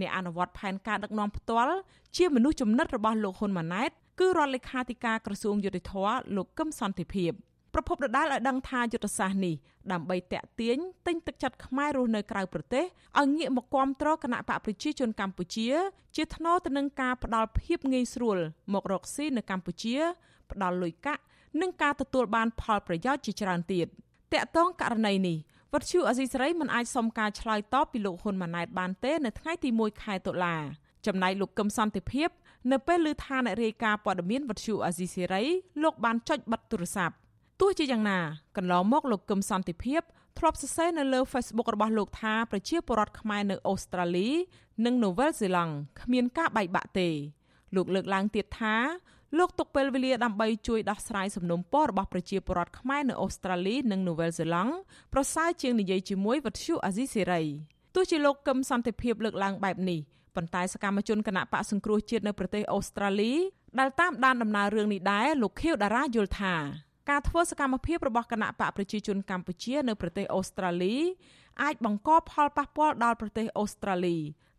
[0.00, 1.74] អ្នកអនុវត្តផែនការដឹកនាំផ្ទាល់
[2.16, 5.92] ជាមនុស្សចំណិតរបស់លោកហ៊ុនម៉ាណែតគឺរដ្ឋលេខាធិការក្រសួងយុតិធធ
[6.36, 7.32] លោកកឹមសន្តិភាព
[7.74, 9.54] ប្រពន្ធដដាលឲ្យដឹងថាយុទ្ធសាស្ត្រនេះ
[9.92, 12.84] ដើម្បីតាក់ទាញទិញទឹកចិត្តខ្មែររស់នៅក្រៅប្រទេស
[13.18, 15.68] ឲ្យងាកមកគាំទ្រគណៈបកប្រជាជនកម្ពុជា
[16.16, 18.38] ជាថ្នូរទៅនឹងការផ្ដល់ភាពងាយស្រួល
[18.72, 19.96] មករកស៊ីនៅកម្ពុជា
[20.50, 21.22] ផ្ដល់លុយកាក់
[21.60, 23.86] និងការទទួលបានផលប្រយោជន៍ជាច្រើនទៀត
[24.32, 25.36] តាក់ទងករណីនេះ
[25.72, 30.56] វត្តឈូអេស៊ីសេរីមិនអាចសុំការឆ្លើយតបពីលោកហ៊ុនម៉ាណែតបានទេនៅថ្ងៃទី1ខែតុលា
[31.06, 32.28] ចំណែកលោកកឹមសន្តិភាព
[32.72, 35.42] នៅពេលឮថាអ្នករាយការណ៍ព័ត៌មានវត្តឈូអេស៊ីសេរី
[35.82, 37.14] លោកបានចុចបិទទូរស័ព្ទ
[37.60, 38.18] ទោះជាយ៉ាងណា
[38.56, 40.02] កន្លងមកលោកកឹមសន្តិភាព
[40.38, 44.28] ធ្លាប់សរសេរនៅលើ Facebook របស់លោកថាប្រជាពលរដ្ឋខ្មែរនៅអូស្ត្រាលី
[44.84, 47.08] និងនូវែលសេឡង់គ្មានការបែកបាក់ទេ
[47.74, 48.76] លោកលើកឡើងទៀតថា
[49.38, 54.72] លោកទុកពេលវេលាដើម្បីជួយដោះស្រាយសំណុំពររបស់ប្រជាពលរដ្ឋខ្មែរនៅអូស្ត្រាលីនិងនូវែលសេឡង់
[55.12, 57.42] ប្រសើរជាងនិយាយជាមួយវិទ្យុអាស៊ីសេរី
[57.94, 60.00] ទោះជាលោកកឹមសន្តិភាពលើកឡើងបែបនេះ
[60.36, 63.32] ប៉ុន្តែសកម្មជនគណៈបកសង្គ្រោះជាតិនៅប្រទេសអូស្ត្រាលី
[63.78, 66.54] ដែលតាមដានដំណើររឿងនេះដែរលោកខៀវតារាយល់ថា
[67.10, 70.96] ការធ្វើសកម្មភាពរបស់គណៈបកប្រជាជនកម្ពុជានៅប្រទេសអូស្ត្រាលី
[71.62, 74.16] អាចបង្កផលប៉ះពាល់ដល់ប្រទេសអូស្ត្រាលី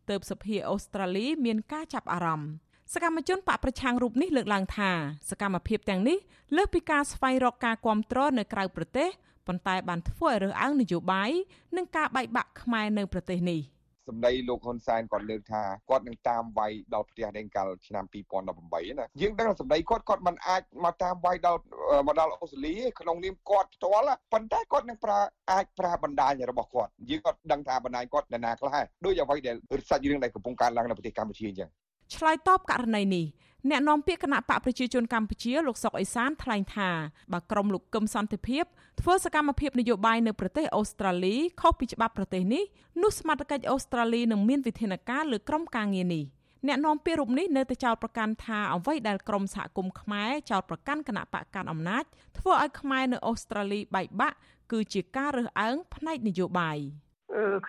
[0.10, 2.52] ទើបសភាអូស្ត្រាលីមានការចាប់អារម្មណ៍
[2.94, 4.92] សកម្មជនបកប្រឆាំងរូបនេះលើកឡើងថា
[5.30, 6.18] សកម្មភាពទាំងនេះ
[6.56, 9.10] លើសពីការស្វែងរកការគ្រប់គ្រងនៅក្រៅប្រទេស
[9.48, 11.32] ប៉ុន្តែបានធ្វើឲ្យរើសអើងនយោបាយ
[11.76, 13.62] និងការបែកបាក់ខ្មែរនៅប្រទេសនេះ។
[14.10, 18.06] សម្ដីលោកហ៊ុនសែនគាត់លើកថាគាត់នឹងតាមវាយដល់ផ្ទះដេងកាល់ឆ្នាំ
[18.52, 21.60] 2018ណាយើងដឹងថាសម្ដីគាត់គាត់មិនអាចមកតាមវាយដល់
[22.08, 25.20] មកដល់អូស្ត្រាលីក្នុងនាមគាត់ផ្ទាល់ប៉ុន្តែគាត់នឹងប្រើ
[25.52, 29.56] អាចប្រើបណ្ដាញរបស់គាត់យើងគាត់ដឹងថាបណ្ដាញគាត់នរណាខ្លះដូចអ្វីដែល
[29.90, 31.70] សាច់រឿងដែលកំពុងកើតឡើងនៅប្រទេសកម្ពុជាអញ្ចឹង
[32.16, 33.26] ឆ្លើយតបករណីនេះ
[33.70, 36.90] អ្នកនាំពាក្យគណៈបកប្រជាជនកម្ពុជាលោកសុកអេសានថ្លែងថា
[37.34, 38.64] បើក្រុមលោកកឹមសន្តិភាព
[39.02, 42.64] ធ្វើសកម្មភាពនយោបាយនៅប្រទេសអូស្ត្រាលីខុសពីច្បាប់ប្រទេសនេះ
[43.04, 46.24] នោះសមាជិកអូស្ត្រាលីនឹងមានវិធានការលើក្រុមការងារនេះ
[46.68, 52.04] អ្នកនាំពាក្យរូបនេះនៅតែចោទប្រកាន់ថាអ្វីដែលក្រមសហគមន៍ខ្មែរចោទប្រកាន់គណៈបកកាន់អំណាច
[52.38, 54.38] ធ្វើឲ្យខ្មែរនៅអូស្ត្រាលីបែកបាក់
[54.72, 56.80] គឺជាការរើសអើងផ្នែកនយោបាយ។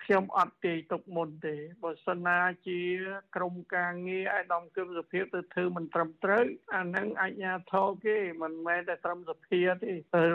[0.01, 2.79] ខ្ញុំអត់ទាយទុកមុនទេបើសិនណាជា
[3.35, 6.45] ក្រមការងារឯកឧត្តមគឹមសុភាពទៅធ្វើមិនត្រឹមត្រូវ
[6.75, 9.91] អានឹងអញ្ញាធរគេមិនមែនតែត្រឹមសភាទេ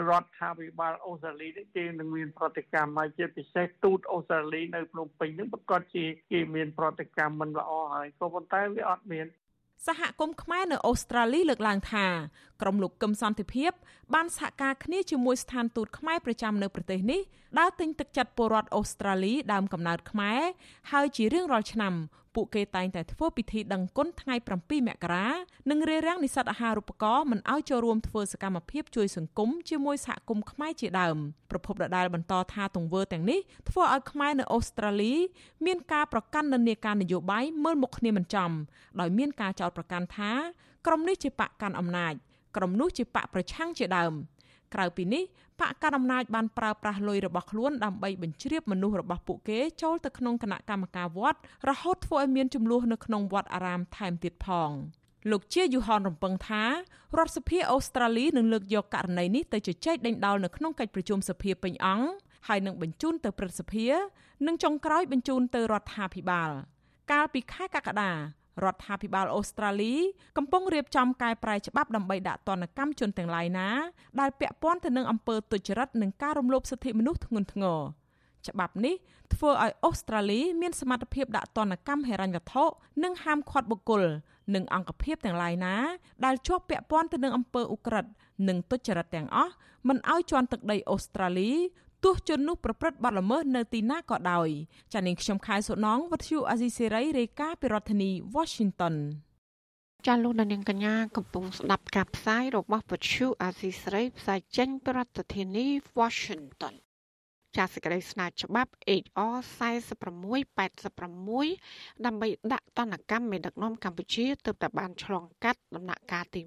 [0.09, 9.27] រដ្ឋាភិបាលអូស្ត្រាលីនេះគេនឹងមានប្រតិកម្មមកជាពិសេសទូតអូស្ត្រាលីនៅភ្នំពេញនឹងប្រកាសជាគេមានប្រតិកម្មមិនល្អហើយក៏ប៉ុន្តែវាអត់មាន
[9.85, 12.05] សហគមន៍ខ្មែរនៅអូស្ត្រាលីលើកឡើងថា
[12.61, 13.71] ក្រមលោកកឹមសន្តិភាព
[14.13, 17.21] បានសហការគ្នាជាមួយស្ថានទូតខ្មែរប្រចាំនៅប្រទេសនេះ
[17.59, 20.41] ដើរទិញទឹកចិត្តពលរដ្ឋអូស្ត្រាលីដើមកំណើតខ្មែរ
[20.91, 21.93] ហើយជារៀងរាល់ឆ្នាំ
[22.37, 25.27] ពួកគេតែងតែធ្វើពិធីដឹងគុណថ្ងៃ7មករា
[25.71, 31.17] និងរារាំងនិស្សិតអាហារូបករណ៍មិនឲ្យចូលរួមធ្វើសកម្មភាពជួយសង្គមជាមួយសហគមន៍ខ្មែរជាដើម
[31.51, 35.13] ប្រពន្ធដដែលបន្តថាទង្វើទាំងនេះធ្វើឲ្យខ្មែរនៅអូស្ត្រាលី
[35.65, 38.51] មានការប្រកាន់និន្នាការនយោបាយមើលមុខគ្នាមិនចំ
[38.99, 40.31] ដោយមានការចោទប្រកាន់ថា
[40.85, 42.13] ក្រុមនេះជាបកកាន់អំណាច
[42.55, 44.13] ក្រុមនោះជាបកប្រឆាំងជាដើម
[44.73, 45.23] ក្រៅពីនេះ
[45.59, 54.71] បកកណ្ដាលអំណាចបានប្រើប្រាស់លុយរបស់ខ្លួនដើម្បីបញ្ជ្រាបមនុស្សរបស់ពួកគេចូលទៅក្នុងគណៈកម្មការវត្តរហូតធ្វើឲ្យមានចំនួននៅក្នុងវត្តអារាមថែមទៀតផង
[55.31, 62.07] លោកជាយូហនរំពឹងថារដ្ឋសភាអូស្ត្រាលីនឹងលើកយកករណីនេះទៅជជែកដេញដោលនៅក្នុងកិច្ចប្រជុំសភាពេញអង្គ
[62.47, 63.87] ហើយនឹងបញ្ជូនទៅព្រឹទ្ធសភា
[64.47, 66.49] និងចុងក្រោយបញ្ជូនទៅរដ្ឋាភិបាល
[67.11, 68.11] កាលពីខែកក្កដា
[68.63, 69.93] រដ្ឋាភិបាលអូស្ត្រាលី
[70.37, 73.67] កំពុងរៀបចំកែប្រែច្បាប់ដើម្បីដាក់ទណ្ឌកម្មជនទាំងឡាយណា
[74.19, 77.79] ដែលពាក់ព័ន្ធទៅនឹងអំពើទុច្ចរិតនិងការរំលោភសិទ្ធិមនុស្សធ្ងន់ធ្ងរ
[78.47, 78.95] ច្បាប់នេះ
[79.33, 82.63] ធ្វើឲ្យអូស្ត្រាលីមានសមត្ថភាពដាក់ទណ្ឌកម្មហិរញ្ញវត្ថុ
[83.03, 84.03] និងហាមឃាត់បុគ្គល
[84.55, 85.75] និងអង្គភាពទាំងឡាយណា
[86.25, 88.11] ដែលជាប់ពាក់ព័ន្ធទៅនឹងអំពើឧក្រិដ្ឋ
[88.47, 89.53] និងទុច្ចរិតទាំងអស់
[89.87, 91.51] មិនឲ្យជន់ទឹកដីអូស្ត្រាលី
[92.09, 94.49] ទោះជននោះប្រព្រឹត្តបទល្មើសនៅទីណាក៏ដោយ
[94.93, 98.95] ចានាងខ្ញុំខែសុណងវັດឈូអាស៊ីសេរីរាយការណ៍ពីរដ្ឋធានី Washington
[100.07, 105.65] ចាលោកនាងកញ្ញាកំពុងស្ដាប់ការផ្សាយរបស់វិទ្យុអាស៊ីសេរីផ្សាយចេញពីរដ្ឋធានី
[105.99, 106.75] Washington
[107.55, 108.71] ចាសសេចក្តីស្នើច្បាប់
[109.03, 116.41] HR 4686ដើម្បីដាក់ទណ្ឌកម្មមេដឹកនាំកម្ពុជាទើបតែបានឆ្លងកាត់ដំណាក់កាលទី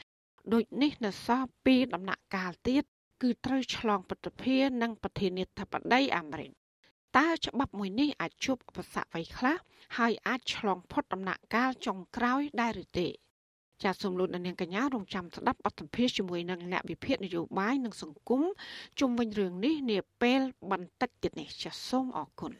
[0.00, 2.84] 1ដូចនេះនៅសល់2ដំណាក់កាលទៀត
[3.22, 6.50] គឺត្រូវឆ្លងពុទ្ធភានិងប្រធានាធិបតីអាមេរិក
[7.18, 9.56] តើច្បាប់មួយនេះអាចជួបឧបសគ្គអ្វីខ្លះ
[9.98, 13.08] ហើយអាចឆ្លងផុតដំណាក់កាលចុងក្រោយដែរឬទេ
[13.82, 18.42] ចាសសូមលោកនាងកញ្ញារងចាំស្ដាប់បទសម្ភាសជាមួយនឹងអ្នកវិភាគនយោបាយនិងសង្គម
[19.00, 22.52] ជុំវិញរឿងនេះនាពេលបន្តិចទៀតនេះចាសសូមអរគុណ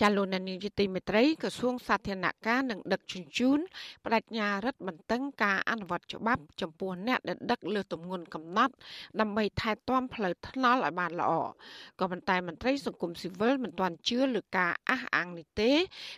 [0.00, 3.58] ចាលោកនានីយទីមេត្រីក្រសួងសាធារណការនិងដឹកជញ្ជូន
[4.04, 8.74] បដិញ្ញារដ្ឋបន្តឹងការអនុវត្តច្បាប់ ចំពោះអ្នកដែលដឹកលើទម្ងន់កំណត់
[9.20, 11.32] ដើម្បីថែទាំផ្លូវថ្នល់ឲ្យបានល្អ
[12.00, 15.70] ក៏ប៉ុន្តែមន្ត្រីសង្គមស៊ីវិលមិនទាន់ជឿលើការអះអាងនេះទេ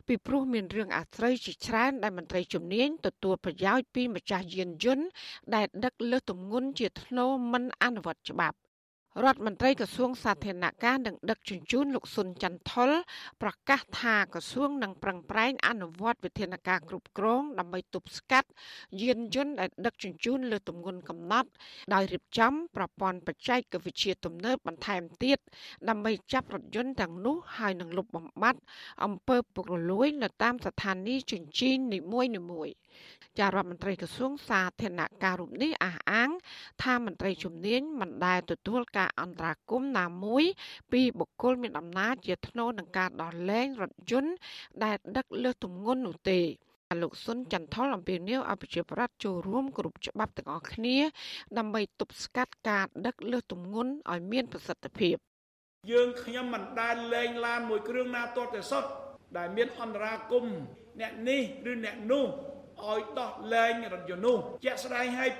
[0.08, 5.06] ពីព្រោះមានរឿងអាស្រូវជាច្រើនដែលមន្ត្រីជំនាញទទួលប្រយោជន៍ពីម្ចាស់យានយន្ត
[5.54, 8.58] ដែលដឹកលើទម្ងន់ជាធ្នូមិនអនុវត្តច្បាប់
[9.24, 12.90] រដ្ឋមន្ត្រីក្រសួងសាធារណការនិងដឹកជញ្ជូនលោកសុនចន្ទថុល
[13.42, 18.48] ប្រកាសថាក្រសួងនឹងប្រឹងប្រែងអនុវត្តវិធានការគ្រប់គ្រងដើម្បីទប់ស្កាត់
[19.02, 21.48] យានយន្តដែលដឹកជញ្ជូនលើទម្ងន់កំណត់
[21.94, 25.38] ដោយរៀបចំប្រព័ន្ធបច្ចេកវិទ្យាទំនើបបន្ថែមទៀត
[25.88, 28.60] ដើម្បីចាប់រថយន្តទាំងនោះហើយនឹងលុបបំបាត់
[29.04, 32.74] អំពើពុករលួយនៅតាមស្ថានីយ៍ជញ្ជីងនីមួយៗ
[33.38, 36.30] ចារដ្ឋមន្ត្រីក្រសួងសាធារណការរូបនេះអះអាង
[36.82, 40.44] ថាមន្ត្រីជំនាញមិនដែលទទួលការអន្តរាគមន៍ណាមួយ
[40.92, 44.32] ពីបុគ្គលមានអំណាចជាថ្នូរនឹងការដោះលែងរថយន្ត
[44.84, 46.40] ដែលដឹកលើសទម្ងន់នោះទេ
[47.02, 50.96] លោកសុនចន្ទថលអំពីនីវអភិជាប្រដ្ឋចូលរួមគ្រប់ច្បាប់ទាំងអស់គ្នា
[51.58, 55.16] ដើម្បីទប់ស្កាត់ការដឹកលើសទម្ងន់ឲ្យមានប្រសិទ្ធភាព
[55.92, 58.90] យើងខ្ញុំមិនដែលលែងឡានមួយគ្រឿងណាទាល់តែសុទ្ធ
[59.36, 60.44] ដែលមានអន្តរាគម
[61.00, 62.26] អ្នកនេះឬអ្នកនោះ
[62.92, 65.30] ឲ្យដោះលែងរថយន្តនោះជាក់ស្ដែងឲ្យ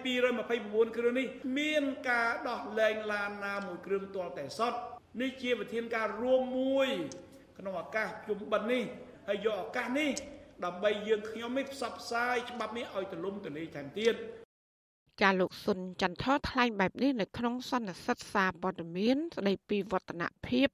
[0.44, 1.26] 229គ្រឿងនេះ
[1.58, 4.72] មានការដោះលែងឡានណាមួយគ្រឿងទាល់តែសត
[5.20, 6.88] នេះជាវិធានការរួមមួយ
[7.58, 8.82] ក្នុងឱកាសជុំបិណ្ឌនេះ
[9.28, 10.10] ហើយយកឱកាសនេះ
[10.64, 14.14] ដើម្បីយើងខ្ញុំនេះផ្សព្វផ្សាយច្បាប់នេះឲ្យទលំទលាយថែមទៀត
[15.22, 20.68] ចាលោកសុនចន្ទថថ្លែងបែបនេះនៅក្នុងសន្និសីទសារព័ត៌មានស្ដីពីវឌ្ឍនភាព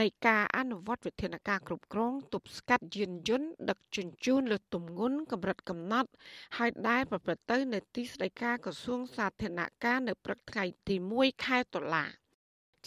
[0.00, 6.10] នៃការអនុវត្តវិធានការគ្រប់គ្រងទប់ស្កាត់យានយន្តដឹកជញ្ជូនលើទម្ងន់កម្រិតកំណត់
[6.58, 12.06] ហើយដែលប្រព្រឹត្តទៅនៅទីស្តីការក្រសួងសាធារណការនៅព្រឹកថ្ងៃទី1ខែតុលា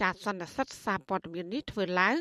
[0.02, 2.18] ចាសសន្និសីទសារព័ត៌មាននេះធ្វើឡើង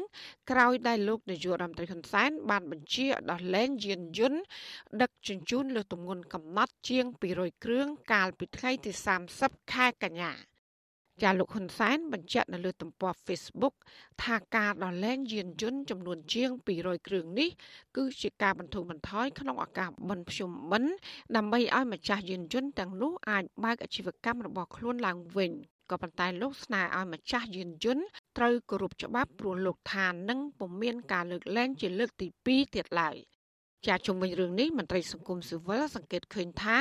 [0.50, 4.42] ក្រោយដែលលោកនាយករដ្ឋមន្ត្រីហ៊ុនសែនបានបញ្ជាដោះលែងយានយន្ត
[5.02, 8.90] ដឹកជញ្ជូនលើទម្ងន់កំណត់ជាង200គ្រឿងកាលពីថ្ងៃទី
[9.32, 10.32] 30ខែកញ្ញា
[11.22, 13.74] ចាលោកហ៊ុនសែនបញ្ជាក់នៅលើទំព័រ Facebook
[14.22, 17.50] ថាការដល់លែងយានយន្តចំនួនជាង200គ្រឿងនេះ
[17.96, 20.92] គឺជាការបន្ធូរបន្ថយក្នុងឱកាសបិណ្ឌភ្ជុំបិណ្ឌ
[21.36, 25.52] ដើម្បីឲ្យម្ចាស់យានយន្តទាំងនោះអាចបើកអាជីវកម្មរបស់ខ្លួនឡើងវិញ
[25.90, 28.04] ក៏ប៉ុន្តែលោកស្នើឲ្យម្ចាស់យានយន្ត
[28.38, 33.16] ត្រូវគោរពច្បាប់ព្រោះលោកថានឹងពុំមានការលើកលែងជាលើកទី2ទៀតឡើយ
[33.86, 36.78] ជាជុំវិញរឿងនេះមន្ត្រីសង្គមស៊ីវិលសង្កេតឃើញថា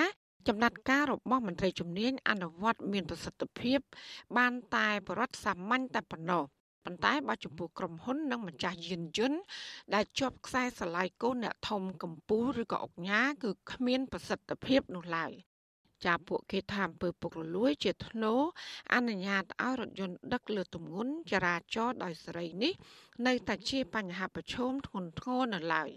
[0.47, 3.79] ចំណាត់ការរបស់មន្ត្រីជំនាញអនុវត្តមានប្រសិទ្ធភាព
[4.37, 6.43] បានតែបរដ្ឋសាមញ្ញតែប៉ុណ្ណោះ
[6.85, 9.41] ប៉ុន្តែបើចំពោះក្រុមហ៊ុននិងម្ចាស់យានយន្ត
[9.93, 15.31] ដែលជាប់ខ្សែស្រឡាយកូនអ្នកធំកម្ពូឬក៏អុកញ៉ាគឺគ្មានប្រសិទ្ធភាពនោះឡើយ
[16.05, 18.33] ចាពួកគេថាអំពើពុករលួយជាធ្នូ
[18.93, 22.73] អនុញ្ញាតឲ្យរថយន្តដឹកលើទម្ងន់ចរាចរណ៍ដោយសេរីនេះ
[23.27, 25.89] នៅតែជាបញ្ហាប្រឈមធ្ងន់ធ្ងរនៅឡើយ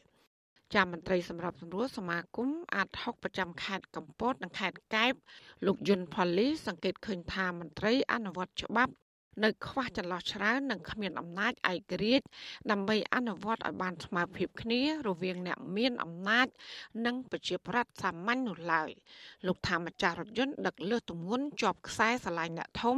[0.75, 5.13] ចាមន្ត្រីសម្រាប់សម្រួលសមាគមអាត6ប្រចាំខេត្តកំពតនិងខេត្តកែប
[5.67, 8.93] លោកយុនផលីសង្កេតឃើញថាមន្ត្រីអនុវត្តច្បាប់
[9.45, 12.27] នៅខ្វះចន្លោះច្រើននិងគ្មានអំណាចឯករាជ្យ
[12.71, 16.47] ដើម្បីអនុវត្តឲ្យបានស្មើភាពគ្នារវាងអ្នកមានអំណាច
[17.07, 18.91] និងប្រជាប្រដ្ឋសាមញ្ញនោះឡើយ
[19.47, 22.97] លោកថាម្ចាស់រថយន្តដឹកលើសទម្ងន់ជាប់ខ្សែស្រឡាញ់អ្នកធំ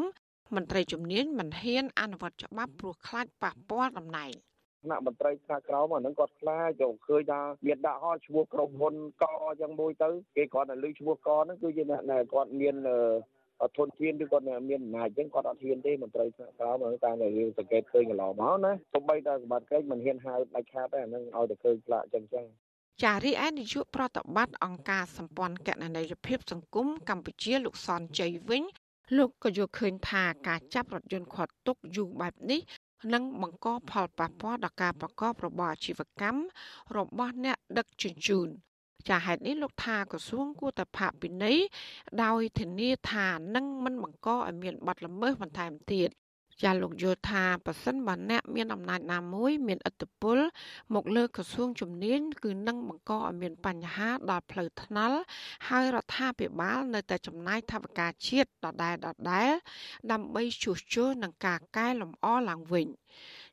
[0.55, 4.33] មន្ត្រីជំនាញមិនហ៊ានអនុវត្តច្បាប់ព្រោះខ្លាចប៉ះពាល់តំណែង
[4.87, 12.77] ថ្នាក់មន្ត្រីថ្នាក់ក្រោមអាហ្នឹងគាត់ខ្លាចយកឃើញថាមានដាក់ហោឈ្មោះក្រុមហ៊ុនកអញ្ចឹងមួយទៅគេគាត់តែលើឈ្មោះកហ្នឹងគឺជាអ្នកគាត់មាន
[13.77, 22.47] ធនធានឬគាត់មានអំណាចអញ្ចឹងគាត់អត់ហ៊ានទេមន្ត្រីថ្នាក់ក្រោមតាមតែរឿងសង្កេតឃើញកន្លងមកណាទោះបីតែសម្បត្តិកិច្ចមិនហ៊ានហៅដាច់ខាតទេអាហ្នឹងឲ្យតែឃើញផ្លាកអញ្ចឹងចឹង
[23.05, 28.63] ចារីឯនាយកប្រតិបត្តិអង្គការសម្ព័ន្ធកណន័យភាពសង្គមកម្ពុជាលោកសនជ័យវិញ
[29.17, 32.61] លោកក៏យល់ឃើញថាការចាប់រថយន្តខាត់ទុកយូរបែបនេះ
[33.13, 36.41] នឹងបង្កផលប៉ះពាល់ដល់ការប្រកបរបរអាជីវកម្ម
[36.97, 38.49] របស់អ្នកដឹកជញ្ជូន
[39.09, 41.59] ចាហេតុនេះលោកថាក្រសួងគួរតែផាកពិន័យ
[42.23, 46.11] ដោយធានាថានឹងមិនបង្កឲ្យមានបាត់ល្មើសបន្ថែមទៀត
[46.63, 50.39] ចាលោកយល់ថាប៉ះសិនបើអ្នកមានអំណាចណាមួយ មានឥទ្ធិពល
[50.95, 55.19] មកលើក្រសួងជំនាញគឺនឹងបង្កឲ្យមានបញ្ហាដល់ផ្លូវថ្នល់
[55.69, 59.51] ហើយរដ្ឋាភិបាល នៅតែចំណាយថវិកាជាតិដដែលដដែល
[60.13, 62.87] ដើម្បីជួសជុលនឹងការកែលម្អឡើងវិញ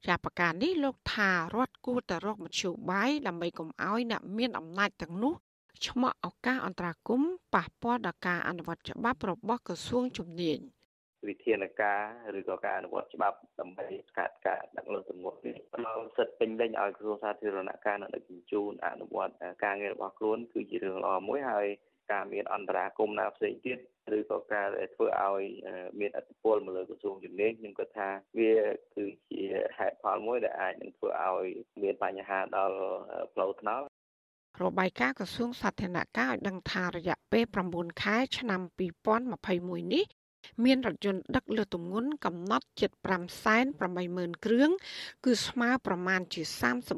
[0.06, 5.34] ជាប្រការនេះលោកថារដ្ឋគួរតែរកមធ្យោបាយដើម្បីកុំឲ្យអ្នកមានអំណាចទាំងនោះ
[5.88, 7.22] ឆ្មក់ឱកាសអន្តរាគម
[7.54, 10.60] ប៉ះពាល់ដល់ការអនុវត្តច្បាប់របស់ក្រសួងជំនាញ។
[11.30, 12.02] វិធានការ
[12.40, 19.34] ឬក៏ការអនុវត្តច្បាប់ដើម្បីស្កាត់ការដឹកលើទម្ងន់នេះផ្ដល់សិទ្ធិពេញលេញឲ្យក្រសួងសាធារណការនៅដឹកជញ្ជូនអនុវត្ត
[19.64, 21.68] ការងាររបស់ខ្លួនគឺជារឿងល្អមួយហើយ
[22.12, 23.78] ការមានអន្តរាគមណាផ្សេងទៀត
[24.18, 25.44] ឬក៏ការធ្វើឲ្យ
[26.00, 28.10] មានអតិពលមកលើក្រសួងជំនាញខ្ញុំគិតថា
[28.40, 28.54] វា
[28.96, 29.42] គឺជា
[29.78, 31.48] ហេតុផលមួយដែលអាចនឹងធ្វើឲ្យ
[31.84, 32.78] មានបញ្ហាដល់
[33.34, 33.86] ផ្លូវថ្នល់
[34.64, 38.62] របាយការណ៍ក្រសួងសាធារណការឲ្យដឹងថារយៈពេល9ខែឆ្នាំ
[39.22, 40.06] 2021នេះ
[40.64, 42.92] មានរថយន្តដឹកលើទម្ងន់កំណត់ជិត
[43.68, 44.70] 580,000គ្រឿង
[45.26, 46.42] គឺស្មើប្រមាណជា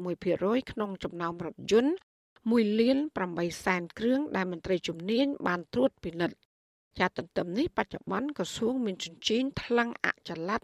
[0.08, 1.94] 31%ក្នុងចំណោមរថយន្ត
[2.34, 2.98] 1លាន
[3.30, 6.36] 8សែនគ្រឿងដែលមន្ត្រីជំនាញបានត្រួតពិនិត្យ
[6.98, 10.62] ចាត់ទន្ទឹមនេះបច្ចុប្បន្នក្រសួងមានជញ្ជីងថ្លឹងអចល័ត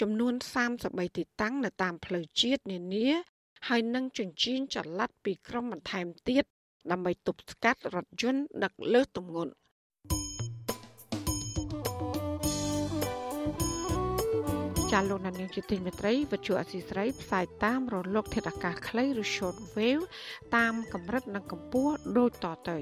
[0.00, 0.34] ចំនួន
[0.74, 3.08] 33ទីតាំងនៅតាមផ្លូវជាតិនានា
[3.68, 6.44] ហើយនឹងជញ្ជីងចល័តពីក្រុមបន្ថែមទៀត
[6.90, 9.52] ដើម្បីទប់ស្កាត់រថយន្តដឹកលើសទម្ងន់
[14.92, 20.04] ចាលោកនាងជាទីមេត្រីវិទ្យុអសីស្រីផ្សាយតាមរលក ធាតុអាកាសខ្លីឬ short wave
[20.56, 22.78] តាមកម្រិតនិងកម្ពស់ដូចតទៅ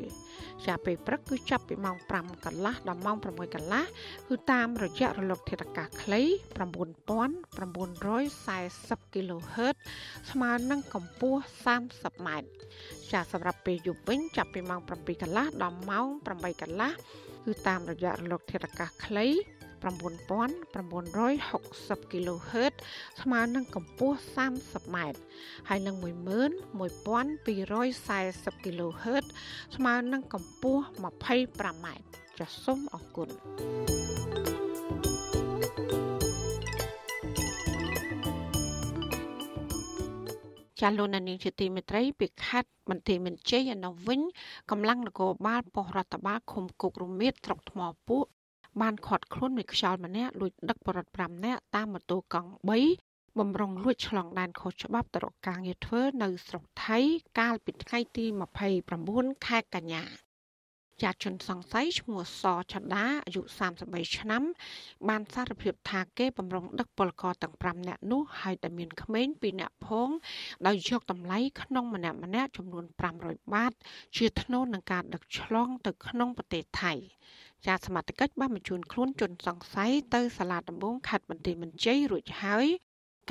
[0.67, 3.83] ចាពេលព្រឹកគឺចាប់ពីម៉ោង5កន្លះដល់ម៉ោង6កន្លះ
[4.29, 6.23] គឺតាមរយៈរលក ធាតុអាកាសខ្លី
[6.61, 9.77] 9940 kHz
[10.31, 11.41] ស្មើនឹងកម្ពស់
[11.83, 12.49] 30ម៉ែត្រ
[13.13, 16.91] ចាសម្រាប់ពេលយប់វិញចាប់ពីម៉ោង7កន្លះដល់ម៉ោង8កន្លះ
[17.47, 19.29] គឺតាមរយៈរលក ធាតុអាកាសខ្លី
[19.83, 22.75] 9960 kHz
[23.23, 24.17] ស្មើនឹងកម្ពស់
[24.57, 25.19] 30ម៉ែត្រ
[25.69, 29.27] ហើយនឹង11240 kHz
[29.77, 30.85] ស្មើនឹងកម្ពស់
[31.35, 32.05] 25ម៉ែត្រ
[32.39, 33.29] ចាសសូមអរគុណ
[40.81, 44.21] ចាលោកនានីជាទីមេត្រីពីខេត្តបន្ទាយមានជ័យឯនោះវិញ
[44.71, 48.27] កម្លាំងនគរបាលប៉ុស្តិ៍រដ្ឋបាលឃុំគុករមៀតស្រុកថ្មពួក
[48.81, 52.51] បានខាត់ខ្លួនមួយខ្យល់ម្នាក់លួចដឹកបរិវត្ត5នាក់តាមម៉ូតូកង់
[52.95, 56.99] 3បំរុងលួចឆ្លងដែនខុសច្បាប់ទៅរកការងារធ្វើនៅស្រុកថៃ
[57.39, 58.25] កាលពីថ្ងៃទី
[58.87, 60.05] 29ខែកញ្ញា
[61.03, 63.43] ចាត់ជនសង្ស័យឈ្មោះសឆដាអាយុ
[63.81, 64.43] 33ឆ្នាំ
[65.09, 70.09] បានសារភាពថាគេបំរុងដឹកពលករទាំង5នាក់នោះហើយតែមានក្មេង2នាក់ផង
[70.67, 72.85] ដោយយកតម្លៃក្នុងម្នាក់ម្នាក់ចំនួន
[73.19, 73.73] 500បាត
[74.17, 76.93] ជាថ្នូរនឹងការដឹកឆ្លងទៅក្នុងប្រទេសថៃ
[77.67, 82.67] ចាសមត្ថកិច្ចបានបញ្ជូនខ្លួនជនសង្ស័យទៅសាលាដំបងខេត្តបន្ទាយមានជ័យរួចហើយ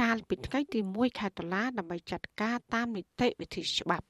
[0.01, 4.05] កាលពីថ្ងៃទី1ខែតុលាដើម្បីចាត់ការតាមនីតិវិធីច្បាប់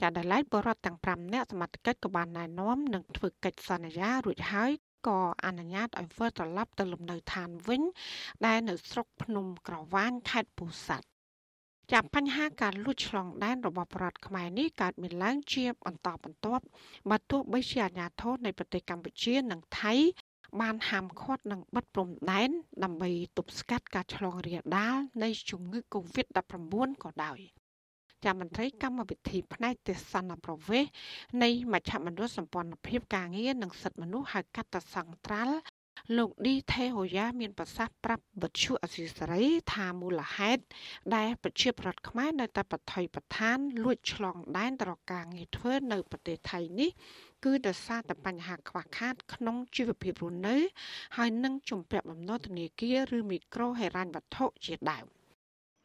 [0.00, 4.72] ចាដែលឡែកបរដ្ឋទាំង5នាក់សមត្ថកិច្ចក៏បានណែនាំនឹងធ្វើកិច្ចសន្យារួចហើយ
[5.08, 7.82] ក៏អនុញ្ញាតឲ្យធ្វើត្រឡប់ទៅលំនៅឋានវិញ
[8.46, 11.06] ដែលនៅស្រុកភ្នំក្រវាញខេត្តពោធិ៍សាត់
[11.90, 16.64] ចាប់បញ្ហាការលួចឆ្លងដែនរបស់ប្រដ្ឋខ្មែរនេះកើតមានឡើងជាបន្តបន្ទាប់
[17.10, 19.94] បើទោះបីជាអាជ្ញាធរនៃប្រទេសកម្ពុជានិងថៃ
[20.60, 22.50] បានហាមឃាត់និងបិទព្រំដែន
[22.84, 27.38] ដើម្បីទប់ស្កាត់ការឆ្លងរាលដាលនៃជំងឺ Covid-19 ក៏ដោយ
[28.24, 30.84] ចាំមន្ត្រីកម្មវិធីផ្នែកទេសនប្រវេស
[31.42, 35.56] នៃមជ្ឈមណ្ឌលសម្ព័ន្ធភាពការងារនិងសិទ្ធិមនុស្សហៅកាត់តសង្ត្រាល់
[36.16, 39.44] លោកឌីថេហូយ៉ាមានប្រសាសន៍ប្រាប់បទឈូអសីសេរី
[39.74, 40.62] ថាមូលហេតុ
[41.16, 46.90] ដែលប្រជាប្រដ្ឋខ្មែរនៅតែបថុយបឋានលួចឆ្លងដែនទៅរកការងារធ្វើនៅប្រទេសថៃនេះ
[47.44, 50.56] គឺដោយសារតែបញ្ហាខ្វះខាត ក្នុងជីវភាពរស់នៅ
[51.16, 55.06] ហើយនឹងជំពាក់បំណុលធនាគារឬមីក្រូហិរញ្ញវត្ថុជាដើម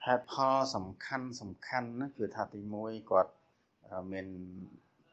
[0.05, 3.32] ហេតុផលសំខាន់សំខាន់ណាគឺថាទី1គាត់
[4.11, 4.28] មាន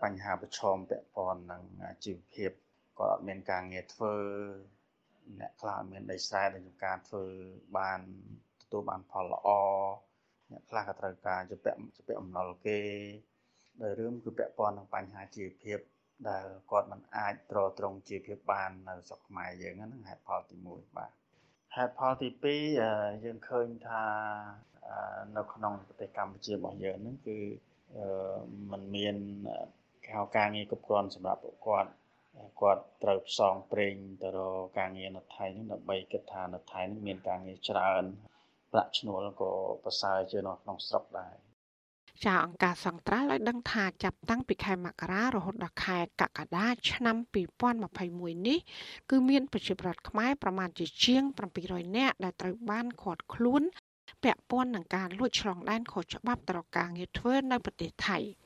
[0.02, 1.62] បញ្ហាប្រឈមពាក់ព័ន្ធនឹង
[2.05, 2.50] ជីវភាព
[2.98, 4.14] គាត់អត់មានការងារធ្វើ
[5.40, 7.24] អ្នកខ្លះមានដីស្រែដែលចំការធ្វើ
[7.78, 8.00] បាន
[8.62, 9.48] ទទួលបានផលល្អ
[10.50, 12.78] អ្នកខ្លះក៏ត្រូវការជំពាក់ជំពាក់អំណុលគេ
[13.82, 15.78] ដោយរឿងគឺពាក់ព័ន្ធនឹងបញ្ហាជីវភាព
[16.28, 21.10] ដែលគាត់មិនអាចទ្រទ្រង់ជីវភាពបាននៅស្រុកខ្មែរយើងហ្នឹងហេតុផលទី1បាទ
[21.76, 24.04] ហេតុផលទី2យើងឃើញថា
[25.36, 27.38] នៅក្នុងប្រទេសកម្ពុជារបស់យើងហ្នឹងគឺ
[28.72, 29.16] มันមាន
[30.36, 31.90] ការងារគ្រប់គ្រាន់សម្រាប់ពួកគាត់
[32.61, 38.03] គាត់ត្រូវផ្សងព្រេងទៅរកការងារនៅថៃនេះដើម្បីគិតថានៅថៃនេះមានការងារច្រើន
[38.72, 39.53] ប្រាក់ឈ្នួលក៏
[39.85, 41.35] ប្រសើរជាងនៅក្នុងស្រុកដែរ
[42.24, 47.16] ចាអង្គការសង្ត្រាល់ឲ្យដឹងថាចាប់តាំងពីខែមករារហូតដល់ខែកក្កដាឆ្នាំ
[47.82, 48.59] 2021នេះ
[49.11, 51.22] គឺមានប្រជាប្រដ្ឋខ្មែរប្រមាណជាជាង
[51.61, 53.62] 700នាក់ដែលត្រូវបានឃាត់ខ្លួន
[54.22, 58.18] ពាក់ព័ន្ធនឹងការលួចឆ្លងដែនខុសច្បាប់ទៅរកការងារធ្វើនៅប្រទេសថៃ។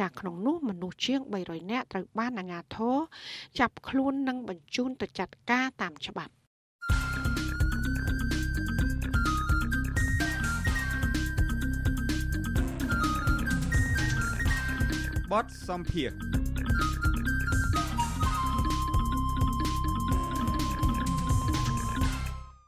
[0.00, 2.96] ចាក្នុងនោះមនុស្សជាង300នាក់ត្រូវបានអាជ្ញាធរ
[3.58, 6.32] ចាប់ខ្លួននិងបញ្ជូនទៅចាត់ការតាមច្បាប់
[15.32, 16.10] បទសំភារ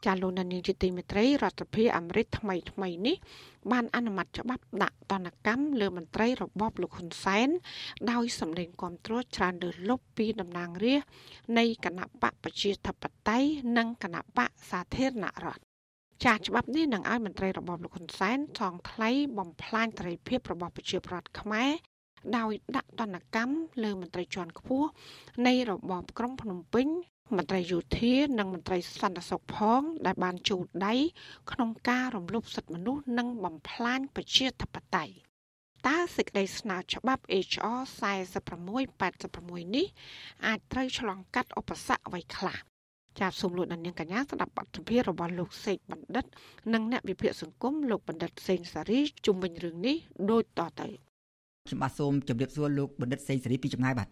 [0.06, 3.16] ចាលោកនានីជាទីមេត្រីរដ្ឋាភិបាលអាមេរិកថ្មីថ្មីនេះ
[3.72, 7.48] បានអនុម័តច្បាប់ដាក់ទណ្ឌកម្មលើមន្ត្រីរបបលោកហ៊ុនសែន
[8.10, 11.08] ដោយសម្លេងគាំទ្រច្រើនលើសលប់ពីតំណាងរាស្ត្រ
[11.58, 13.48] នៃគណៈបកប្រជាធិបតេយ្យ
[13.78, 15.62] និងគណៈបកសាធារណរដ្ឋ
[16.24, 21.70] ចាស់ច្បាប់នេះនឹងឲ្យមន្ត្រីរបបលោកហ៊ុនសែនថងថ្លៃបំផ្លាញសេរីភាពរបស់ប្រជាប្រដ្ឋខ្មែរ
[22.36, 24.88] ដោយដាក់ទណ្ឌកម្មលើមន្ត្រីជាន់ខ្ពស់
[25.46, 26.88] នៃរបបក្រុងភ្នំពេញ
[27.34, 30.94] មន្ត្រីយោធានិងមន្ត្រីសន្តិសុខផង ដែលបានជួដៃ
[31.52, 35.14] ក្នុងការរំលោភសិទ្ធិមនុស្សនិងបំផ្លាញប្រជាធិបតេយ្យ
[35.86, 37.80] តើសេចក្តីស្នើច្បាប់ HR
[38.50, 39.86] 4686នេះ
[40.46, 42.56] អាចត្រូវឆ្លងកាត់ឧបសគ្គអ្វីខ្លះ
[43.20, 46.24] ចាប់សូមលោកនាងកញ្ញាស្ដាប់បទសម្ភាសន៍របស់លោកសេកបណ្ឌិត
[46.74, 49.96] និងអ្នកវិភាគសង្គមលោកបណ្ឌិតសេងសារីជុំវិញរឿងនេះ
[50.30, 50.88] ដូចតទៅ
[51.66, 54.08] ខ្ញុំបាទសូមជម្រាបសួរលោកបណ្ឌិតសេងសារីពីចម្ងាយបាទ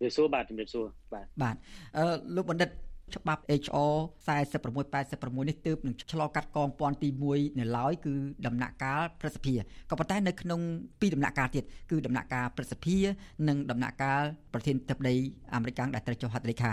[0.00, 1.56] ជំរាបសួរបាទជំរាបសួរបាទបាទ
[1.96, 2.04] អឺ
[2.36, 2.70] លោកបណ្ឌិត
[3.16, 3.94] ច្បាប់ HR
[4.26, 8.14] 4686នេះទើបនឹងឆ្លងកាត់កងពន្ធទី1នៅឡើយគឺ
[8.46, 9.54] ដំណាក់កាលប្រសិទ្ធិ
[9.90, 10.60] ក៏ប៉ុន្តែនៅក្នុង
[11.00, 12.96] ពីរដំណាក់កាលទៀតគឺដំណាក់កាលប្រសិទ្ធិ
[13.48, 14.22] និងដំណាក់កាល
[14.52, 15.14] ប្រធានធិបតី
[15.54, 16.72] អាមេរិកដែលត្រូវចុះហត្ថលេខា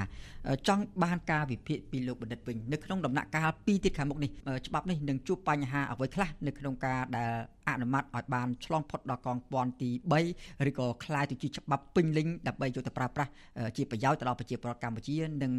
[0.67, 4.31] ចង់បានការវិភាគពីលោកបណ្ឌិតវិញនៅក្នុងដំណាក់កាល2ទៀតខាងមុខនេះ
[4.67, 7.31] ច្បាប់នេះនឹងជួបបញ្ហាអ្វីខ្លះនៅក្នុងការដែល
[7.68, 9.90] អនុម័តឲ្យបានឆ្លងផុតដល់កងពន្ធទី
[10.28, 13.30] 3ឬក៏คล้ายទៅជាច្បាប់ពេញលេញដើម្បីយកទៅប្រើប្រាស់
[13.76, 15.52] ជាប្រយោជន៍ទៅដល់ប្រជាពលរដ្ឋកម្ពុជានិង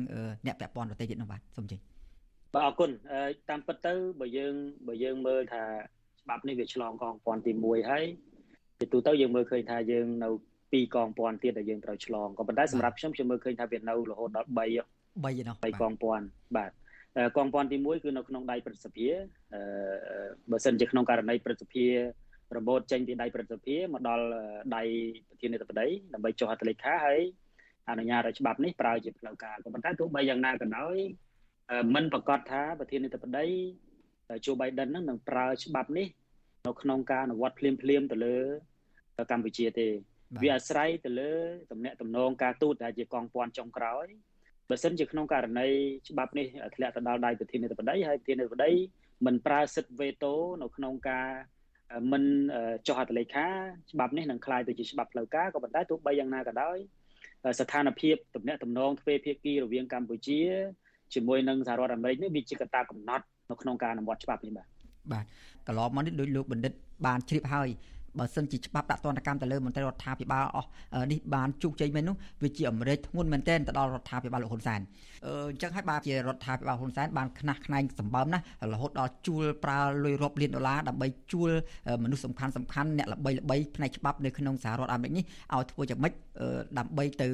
[0.45, 1.79] អ្នកពាក់ព័ន្ធដទៃទៀតនោះបាទសូមជិះ
[2.53, 2.89] បាទអរគុណ
[3.49, 4.53] តាមពិតទៅបើយើង
[4.87, 5.63] បើយើងមើលថា
[6.21, 8.05] ច្បាប់នេះវាឆ្លងកងពន្ធទី1ហើយ
[8.79, 10.29] ពីទូទៅយើងមើលឃើញថាយើងនៅ
[10.71, 14.67] ពីរកងពន្ធទៀតដែលយើងត្រូវឆ្លងក៏ប៉ុន្តែសម្រាប់ខ្ញុំខ្ញុំមើលឃើញថាវានៅរហូតដល់3 3ឯ
[15.47, 16.25] ណោះ3កងពន្ធ
[16.57, 16.71] បាទ
[17.36, 19.06] កងពន្ធទី1គឺនៅក្នុងដៃព្រឹទ្ធសភា
[19.54, 19.60] អឺ
[20.50, 21.86] បើសិនជាក្នុងករណីព្រឹទ្ធសភា
[22.56, 24.24] របូតចេញពីដៃព្រឹទ្ធសភាមកដល់
[24.76, 24.82] ដៃ
[25.28, 27.20] ប្រធានាធិបតីដើម្បីចុះហត្ថលេខាហើយ
[27.90, 30.96] អនុញ្ញាតឲ្យច្បាប់នេះប្រើជាផ្លូវការក៏ប៉ុន្តែទោះបីយ៉ាងណាក៏ដោយ
[31.94, 33.46] មិនប្រកាសថាប្រធានាធិបតី
[34.46, 36.08] ជូបៃដិននឹងនឹងប្រើច្បាប់នេះ
[36.66, 38.38] នៅក្នុងការអនុវត្តភ្លាមភ្លាមទៅលើ
[39.30, 39.88] កម្ពុជាទេ
[40.42, 41.32] វាអាស្រ័យទៅលើ
[41.70, 44.06] តំណែងតំណងការទូតដែលជាកងពាន់ចុងក្រោយ
[44.69, 45.67] បើសិនជាក្នុងករណី
[46.09, 48.71] ច្បាប់នេះធ្លាក់ទៅដល់ដៃប្រធានាធិបតីហើយប្រធានាធិបតី
[49.25, 51.27] មិនប្រើសិទ្ធិវេតូនៅក្នុងការ
[52.11, 52.23] មិន
[52.87, 53.47] ចុះហត្ថលេខា
[53.91, 56.77] ច្បាប់នេះនឹងคล้ายទៅជាច្បាប់ផ្លូវការក៏ប៉ុន្តែទោះបីយ៉ាងណាក៏ដោយ
[57.59, 60.41] ស្ថានភាពទំនាក់ទំនងទ្វេភាគីរវាងកម្ពុជា
[61.13, 64.67] ជាមួយនឹងសហរដ្ឋអាមេរិកនេះវាជាកត្តាកំណត់នៅក្នុងការអនុវត្តច្បាប់នេះបាទ
[65.11, 65.25] បាទ
[65.67, 66.73] កន្លងមកនេះដោយលោកបណ្ឌិត
[67.05, 67.69] បានជ្រាបហើយ
[68.18, 70.68] បើសិនជាច្បាប់ដាក់ទណ្ឌកម្មទៅលើមន្ត្រីរដ្ឋាភិបាលអស់
[71.12, 74.80] នេះបានជោគជ័យមែននោះវាជាអមេរិកធ្ងន់មែនទែនទៅដល់រដ្ឋាភិបាលលោកហ៊ុនសែន
[75.26, 81.50] អញ្ចឹងហើយបាទជារដ្ឋាភិបាលហ៊ុនសែនបានខ្នះខ្នែងសម្បើមណាស់រហូតដល់ជួលប្រើលុយរាប់លានដុល្លារដើម្បីជួល
[82.04, 86.12] មនុស្សសំខាន់សំខាន់អ្នកល្បីល្បីផ្នែកច្បាប់នៅក្នុងសហរដ្ឋអាមេរិកនេះឲ្យធ្វើយ៉ាងម៉េច
[86.78, 87.28] ដើម្បីទៅ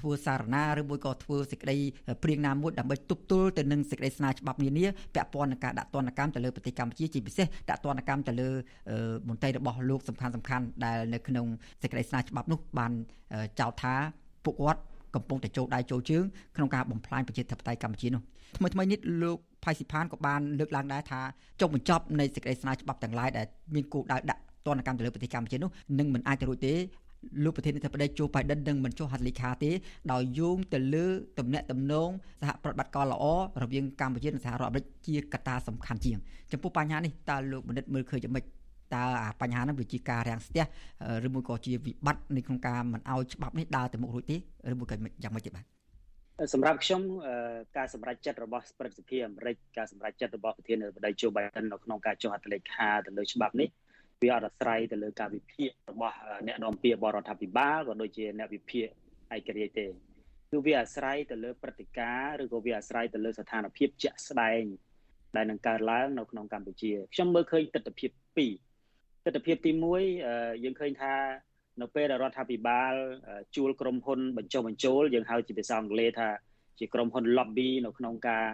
[0.00, 1.76] ធ្វើសារណាឬមួយក៏ធ្វើសេចក្តី
[2.22, 8.48] ព្រៀងណាមួយដើម្បីទប់ទល់ទៅនឹងសេចក្តីស្នើច្បាប់នានាពាក់ព័ន្ធនឹងការដាក់ទណ្ឌកម្មទៅលើប្រទេសកម្ពុជាជាពិសេសដាក់ទណ្ឌកម្មទៅលើ
[9.28, 11.46] មន្ត្រីរបស់លោកសំខាន់សំខាន់ដែលនៅក្នុង
[11.82, 12.92] សេចក្តីស្នើច្បាប់នោះបាន
[13.60, 13.94] ចោទថា
[14.44, 14.80] ពួកគាត់
[15.14, 16.24] កំពុងតែចូលដៃចូលជើង
[16.56, 18.22] ក្នុងការបំផ្លាញប្រជាធិបតេយ្យកម្ពុជានោះ
[18.56, 21.20] ថ្មីថ្មីនេះលោកផៃស៊ីផានក៏បានលើកឡើងដែរថា
[21.60, 26.74] ចុងបញ្ចប់នៃសេចក្តីស្នើច្បាប់ទាំងឡាយដែលមានគោលដៅដាក់ទណ្ឌកម្មទៅលើប្រទេសកម្ពុជានោះនឹងមិនអាចទៅរួចទេ
[27.44, 29.70] លោកប្រធានាធិបតីជូបៃដិននឹងមិនចុះហត្ថលេខាទេ
[30.12, 31.06] ដោយយោងទៅលើ
[31.38, 33.24] ទំនាក់ទំនងសហប្រតិបត្តិការល្អ
[33.62, 36.18] រវាងកម្ពុជានិងសហរដ្ឋអាមេរិកជាកត្តាសំខាន់ជាង
[36.52, 38.44] ចំពោះបញ្ហានេះតើលោកបណ្ឌិតមើលឃើញយ៉ាងម៉េច
[38.94, 40.64] តើអាបញ្ហាហ្នឹងវាជាការរាំងស្ទះ
[41.26, 44.36] ឬមួយក៏ជាវិបត្តិនៅក្នុងការមិនឲ្យច្បាប់នេះដើរទៅមុខរួចទេ
[44.72, 45.64] ឬមួយក៏យ៉ាងម៉េចទេបាទ
[46.54, 47.02] សម្រាប់ខ្ញុំ
[47.76, 53.68] ការសម្រេចចិត្តរបស់ព្រឹទ្ធសភាអាមេរិកការសម្រេចចិត្តរបស់ប្រធានាធិបតី Joe Biden នៅក្នុងការចុះហត្ថលេខាទៅលើច្បាប់នេះ
[54.22, 56.14] វាអត់អាស្រ័យទៅលើការវិភាគរបស់
[56.46, 58.86] អ្នកនាំពាក្យបរដ្ឋាភិបាលក៏ដូចជាអ្នកវិភាគ
[59.36, 59.86] ឯករាជ្យទេ
[60.50, 64.62] គឺវាអាស្រ័យទៅលើព្រឹត្តិការណ៍ឬក៏វាអាស្រ័យទៅលើស្ថានភាពជាក់ស្ដែង
[65.36, 68.08] ដែលនឹងកើតឡើងនៅក្នុងកម្ពុជាខ្ញុំមើលឃើញទស្សនវិជ្ជា
[68.54, 68.67] 2
[69.34, 69.70] ទស្សនវិជ្ជាទី
[70.16, 71.14] 1យើងឃើញថា
[71.80, 72.94] នៅពេលដែលរដ្ឋាភិបាល
[73.56, 76.28] ជួលក្រុមហ៊ុនបញ្ចុះបញ្ចូលយើងហៅជាភាសាអង់គ្លេសថា
[76.78, 78.46] ជាក្រុមហ៊ុន lobby នៅក្នុងការ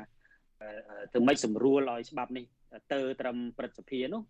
[1.13, 2.45] ធ្វើម៉េចសម្រួលឲ្យច្បាប់នេះ
[2.93, 4.23] ទៅត្រឹមព្រឹទ្ធសភានោះ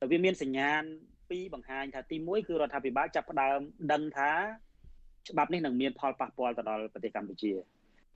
[0.00, 0.82] តែវាមានសញ្ញាណ
[1.30, 3.58] ពីរបង្ហាញថាទី1គឺរដ្ឋាភិបាលចាប់ផ្ដើម
[3.92, 4.32] ដឹងថា
[5.28, 7.52] ច្បាប់នេះនឹងមានផលប៉ះពាល់ទៅដល់ប្រទេសកម្ពុជា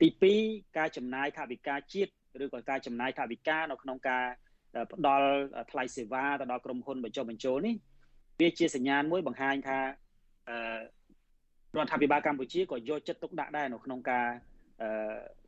[0.00, 0.08] ទី
[0.42, 2.10] 2ការចំណាយថវិកាជាតិ
[2.44, 4.24] ឬក៏ការចំណាយថវិកានៅក្នុងការ
[4.93, 5.27] ផ្ដល់
[5.71, 7.75] ថ្លៃសេវាទៅដល់ក្រុមហ៊ុនបញ្ចុះបញ្ចូលនេះ
[8.39, 9.83] វាជាសញ្ញាណមួយបង្ហាញថារ
[11.85, 14.27] ដ្ឋាភិបាលកម្ពុជាក៏យកចិត្តទុកដាក់ដែរនៅក្នុងការ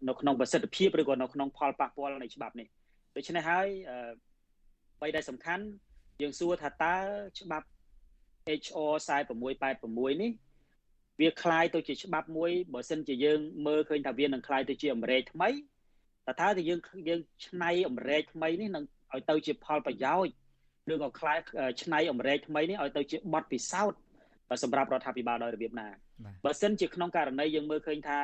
[0.08, 2.68] នៅក្នុងប្រសិទ្ធភាពឬក៏នៅក្នុងផលប៉ះពាល់នៃច្បាប់នេះ
[3.16, 3.68] ដូច្នេះហើយ
[5.02, 5.64] បីដែលសំខាន់
[6.22, 6.96] យើងសួរថាតើ
[7.40, 7.68] ច្បាប់
[8.62, 10.32] HR 4686នេះ
[11.20, 15.50] វាคล้ายទៅជាច្បាប់មួយបើសិនជាយើងមើលឃើញថាវានឹងคล้ายទៅជាអមេរិកថ្មី
[16.28, 18.84] តើថាយើងយើងឆ្នៃអមេរិកថ្មីនេះនឹង
[19.15, 20.33] ឲ្យទៅជាផលប្រយោជន៍
[20.93, 21.39] ឬក៏ខ្លាយ
[21.83, 23.99] ឆ្នៃអមេរិកថ្មីនេះឲ្យទៅជាបទពិសោធន៍
[24.63, 25.89] សម្រាប់រដ្ឋាភិបាលដោយរបៀបណា
[26.45, 28.19] បើសិនជាក្នុងករណីយើងមើលឃើញថា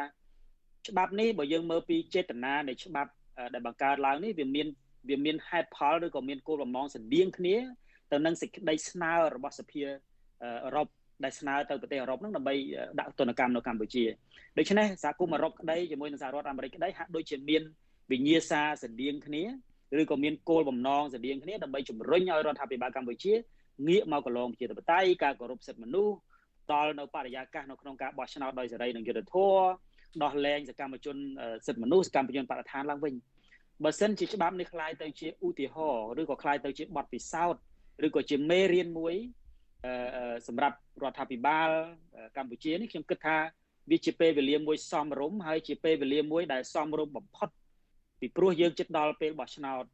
[0.89, 3.11] ច្បាប់នេះបើយើងមើលពីចេតនានៃច្បាប់
[3.55, 4.67] ដែលបង្កើតឡើងនេះវាមាន
[5.09, 7.57] វាមានហេតុផលឬក៏មានគោលបំណងស្តៀងគ្នា
[8.13, 9.83] ទៅនឹងសេចក្តីស្នើរបស់សភា
[10.43, 10.87] អឺរ៉ុប
[11.25, 12.55] ដែលស្នើទៅប្រទេសអឺរ៉ុបហ្នឹងដើម្បី
[13.01, 14.05] ដាក់ទណ្ឌកម្មនៅកម្ពុជា
[14.59, 17.63] ដូច្នេះសហគមន៍អឺរ៉ុបក្តីជាមួយនឹងសហរដ្ឋអាមេរិកក្តីហាក់ដូចជាមាន
[18.11, 19.43] វិញ្ញាសាស្តៀងគ្នា
[20.02, 23.34] ឬក៏មានគោលបំណងស្តៀងគ្នាដើម្បីជំរុញឲ្យរដ្ឋាភិបាលកម្ពុជា
[23.88, 26.16] ងាកមកកន្លងប្រជាធិបតេយ្យការគោរពសិទ្ធិមនុស្ស
[26.72, 29.64] ដល់នៅបរិយាកាសនៅក្នុងការបោះឆ្នោតដោយសេរីនិងយុត្តិធម៌
[30.24, 31.16] ដោះលែងសកម្មជន
[31.68, 33.14] សិទ្ធិមនុស្សសកម្មជនបរិស្ថានឡើងវិញ
[33.84, 37.62] បើសិនជាច្បាប់នេះคล้ายទៅជាឧទាហរណ៍ឬក៏คล้ายទៅជាបទពិសោធន៍
[38.06, 39.16] ឬក៏ជាមេរៀនមួយ
[40.48, 41.70] សម្រាប់រដ្ឋាភិបាល
[42.38, 43.38] កម្ពុជានេះខ្ញុំគិតថា
[43.92, 47.50] វាជាពេលវេលាមួយសមរម្យហើយជាពេលវេលាមួយដែលសមរម្យបំផុត
[48.21, 49.85] ពីព្រោះយើងជិតដល់ពេលបោះឆ្នោត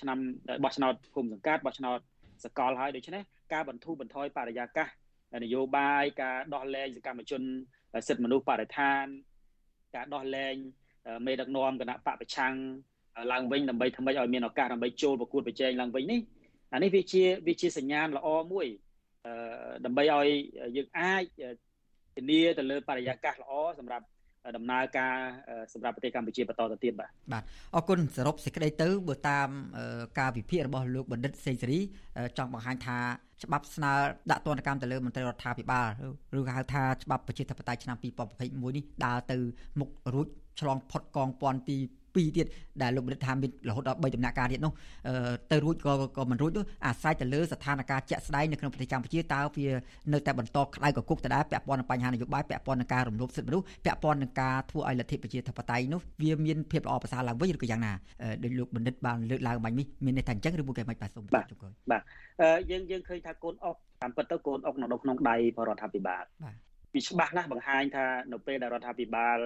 [0.00, 0.18] ឆ្នាំ
[0.64, 1.98] បោះឆ្នោតភូមិសង្កាត់បោះឆ្នោត
[2.44, 3.22] សកលហើយដូច្នេះ
[3.52, 4.88] ការបន្ធូរបន្ថយបរិយាកាស
[5.44, 7.42] នយោបាយការដោះលែងសកម្មជន
[8.08, 9.04] សិទ្ធិមនុស្សបរិស្ថាន
[9.94, 10.54] ការដោះលែង
[11.26, 12.54] មេដឹកនាំគណៈបកប្រឆាំង
[13.32, 16.20] ឡើងវិញដើម្បីធ្វើម៉េចឲ្យមានឱកាសដើម្បីចូលប្រកួតប្រជែងឡើងវិញនេះ
[16.72, 18.66] អានេះវាជាវាជាសញ្ញាណល្អមួយ
[19.84, 20.28] ដើម្បីឲ្យ
[20.76, 21.24] យើងអាច
[22.16, 24.04] ធានាទៅលើបរិយាកាសល្អសម្រាប់
[24.56, 25.14] ដំណើរការ
[25.72, 27.42] សម្រាប់ប្រទេសកម្ពុជាបន្តទៅទៀតបាទបាទ
[27.74, 29.48] អរគុណសរុបសេចក្តីទៅបើតាម
[30.18, 31.80] ការវិភាគរបស់លោកបណ្ឌិតសេងសេរី
[32.38, 32.98] ចង់បង្ហាញថា
[33.44, 33.92] ច្បាប់ស្នើ
[34.30, 35.88] ដាក់ទណ្ឌកម្មទៅលើមន្ត្រីរដ្ឋាភិបាល
[36.38, 39.38] ឬហៅថាច្បាប់ប្រជាធិបតេយ្យឆ្នាំ2021នេះដើរទៅ
[39.80, 40.28] មុខរួច
[40.60, 41.78] ឆ្លងផុតកងពន្ធទី
[42.22, 42.46] 2ទៀត
[42.82, 44.72] ដែលលោកបណ្ឌិតថាមានរហូតដល់3ដំណាក់កាលទៀតនោះ
[45.50, 49.68] ទៅរួចក៏ក៏មិនរួចនោះអាស្រ័យទៅលើស្ថានភាពជាក់ស្ដែងនៅក្នុងប្រទេសកម្ពុជាតើវា
[50.12, 57.92] នៅតែបន្តក្តៅកគុកដដែលពាក់ព័ន្ធនឹងបញ្ហានយោបាយពាក់ព័ន្ធនឹងការរំលោភសិទ្ធិមនុស្សពាក់ព័ន្ធនឹងការធ្វើឲ្យលទ្ធិប្រជាធិបតេយ្យនោះវាមានភាពល្អប្រសើរឡើងវិញឬក៏យ៉ាងណា
[58.44, 61.44] ដោយលោកបណ្ឌិតបានលើកឡើងបាញ់នេះមានន័យថាអញ្ចឹងឬមួយក៏មិនបាទសូមជម្រាប
[61.90, 62.02] បាទ
[62.70, 65.36] យើងយើងឃើញថាកូនអុកតាមពិតទៅកូនអុកនៅក្នុងដៃ
[65.68, 66.56] រដ្ឋាភិបាលបាទ
[66.94, 69.38] វាច្បាស់ណាស់បង្ហាញថានៅពេលដែលរដ្ឋាភិបាល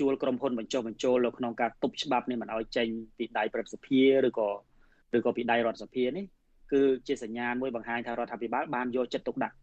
[0.00, 2.86] ជួលក្រុមហ៊ុនបញ្ចុះបញ្ចូលនៅក្នុងការទប់ច្បាប់នេះមិនឲ្យចេញ
[3.18, 4.48] ពីដៃព្រឹទ្ធសភាឬក៏
[5.16, 6.24] ឬក៏ពីដៃរដ្ឋសភានេះ
[6.72, 9.54] គឺជាសញ្ញាណមួយបង្ហាញថារដ្ឋាភិបាលបានយកចិត្តទុកដាក់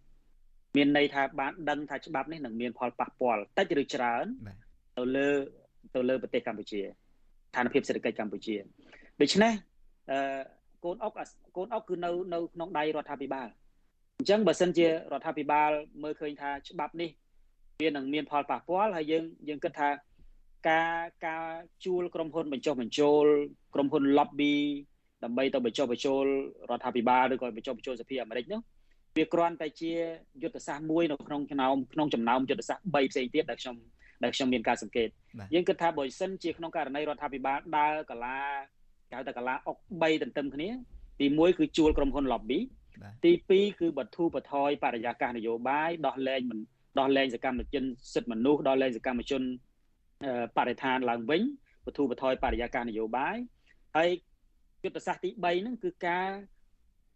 [0.77, 4.25] មានន័យថាបានដឹងថាច្បាប់នេះនឹងមានផលប៉ះពាល់តិចឬច្រើន
[4.97, 5.27] ទៅលើ
[5.95, 8.55] ទៅលើប្រទេសកម្ពុជាស្ថានភាពសេដ្ឋកិច្ចកម្ពុជា
[9.21, 9.53] ដូច្នេះ
[10.11, 10.39] អឺ
[10.85, 11.13] កូនអុក
[11.57, 13.47] កូនអុកគឺនៅនៅក្នុងដៃរដ្ឋាភិបាល
[14.17, 15.71] អញ្ចឹងបើសិនជារដ្ឋាភិបាល
[16.03, 17.09] មើលឃើញថាច្បាប់នេះ
[17.81, 19.89] វានឹងមានផលប៉ះពាល់ហើយយើងយើងគិតថា
[20.69, 20.97] ការ
[21.27, 21.43] ការ
[21.85, 23.25] ជួលក្រុមហ៊ុនបញ្ចុះបញ្ចូល
[23.73, 24.55] ក្រុមហ៊ុន lobby
[25.23, 26.23] ដើម្បីទៅបញ្ចុះបញ្ចូល
[26.69, 28.61] រដ្ឋាភិបាលឬក៏បញ្ចុះបញ្ចូលសភាអាមេរិកនោះ
[29.17, 29.91] វាគ្រាន់តែជា
[30.43, 33.75] យុទ្ធសាស្ត្រមួយនៅក្នុងចំណោមក្នុងចំណោមយុទ្ធសាស្ត្រ3ផ្សេងទៀតដែលខ្ញុំ
[34.23, 35.09] ដែលខ្ញុំមានការសង្កេត
[35.53, 38.39] យើងគិតថាបើសិនជាក្នុងករណីរដ្ឋាភិបាលដើរកាឡា
[39.09, 40.69] គេហៅថាកាឡាអុក3ទន្ទឹមគ្នា
[41.19, 42.59] ទី1គឺជួលក្រុមហ៊ុន lobby
[43.25, 46.41] ទី2គឺបទូបថយបរិយាកាសនយោបាយដោះលែង
[46.99, 49.41] ដោះលែងសកម្មជនសិទ្ធិមនុស្សដោះលែងសកម្មជន
[50.57, 51.41] បរិស្ថានឡើងវិញ
[51.85, 53.37] បទូបថយបរិយាកាសនយោបាយ
[53.95, 54.09] ហើយ
[54.83, 56.29] យុទ្ធសាស្ត្រទី3ហ្នឹងគឺការ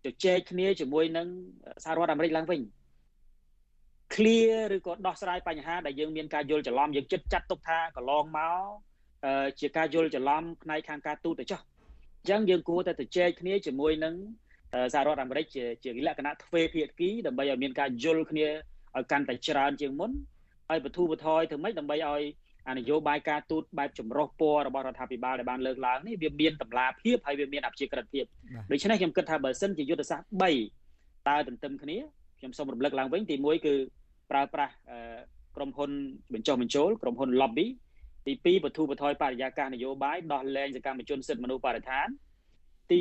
[0.06, 1.28] ជជែកគ្នាជាមួយនឹង
[1.84, 2.62] សហរដ្ឋអាមេរិកឡើងវិញ
[4.14, 8.64] clear ឬក៏ដោះស្រាយបញ្ហាដែលយើងមានការយល់ច្រឡំយើងចិត្តចាត់ទុកថាកន្លងមក
[9.60, 14.14] ជាការយល់ច្រឡំផ្នែកខាងការទូតទៅចុះអញ្ចឹងយើងគួរតែទៅជែកគ្នាជាមួយនឹង
[14.93, 18.47] សហរដ្ឋអាមេរិកជាជាលក្ខណៈទ្វេភាគីដើម្បីឲ្យមានការយល់គ្នា
[18.97, 20.12] ឲ្យកាន់តែច្រើនជាងមុន
[20.70, 22.20] ហើយបទូបថយធ្វើម៉េចដើម្បីឲ្យអា
[22.78, 28.26] នយោបាយការទូតបែបចម្រុះពណ៌របស់រដ្ឋាភិបាលដែលបានលើកឡើងនេះវាមានតម្លាភាពហើយវាមានអព្យាក្រឹតភាព
[28.72, 30.28] ដូច្នេះខ្ញុំគិតថាបើសិនជាយុទ្ធសាស្ត្រ
[30.80, 31.97] 3តើទន្ទឹមគ្នា
[32.39, 33.74] ខ្ញុំសូមរំលឹកឡើងវិញទី1គឺ
[34.32, 34.74] ប្រើប្រាស់
[35.55, 35.91] ក្រុមហ៊ុន
[36.34, 37.68] បញ្ចុះបញ្ចូលក្រុមហ៊ុន lobby
[38.26, 42.07] ទី2បទូបថយបរិយាកាសនយោបាយដោះលែងសកម្មជនសិទ្ធិមនុស្សបរិស្ថាន
[42.91, 42.99] ទី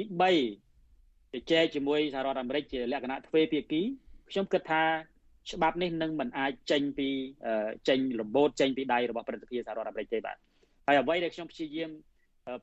[0.66, 3.82] 3ទៅចែកជាមួយសហរដ្ឋអាមេរិកជាលក្ខណៈទ្វេភាគី
[4.30, 4.82] ខ្ញុំគិតថា
[5.52, 7.08] ច្បាប់នេះនឹងមិនអាចចេញពី
[7.88, 10.36] ចេញលំបូតចេញពីដៃរបស់ប្រតិភិសហរដ្ឋអាមេរិកទេបាទ
[10.86, 11.90] ហើយអ្វីដែលខ្ញុំព្យាយាម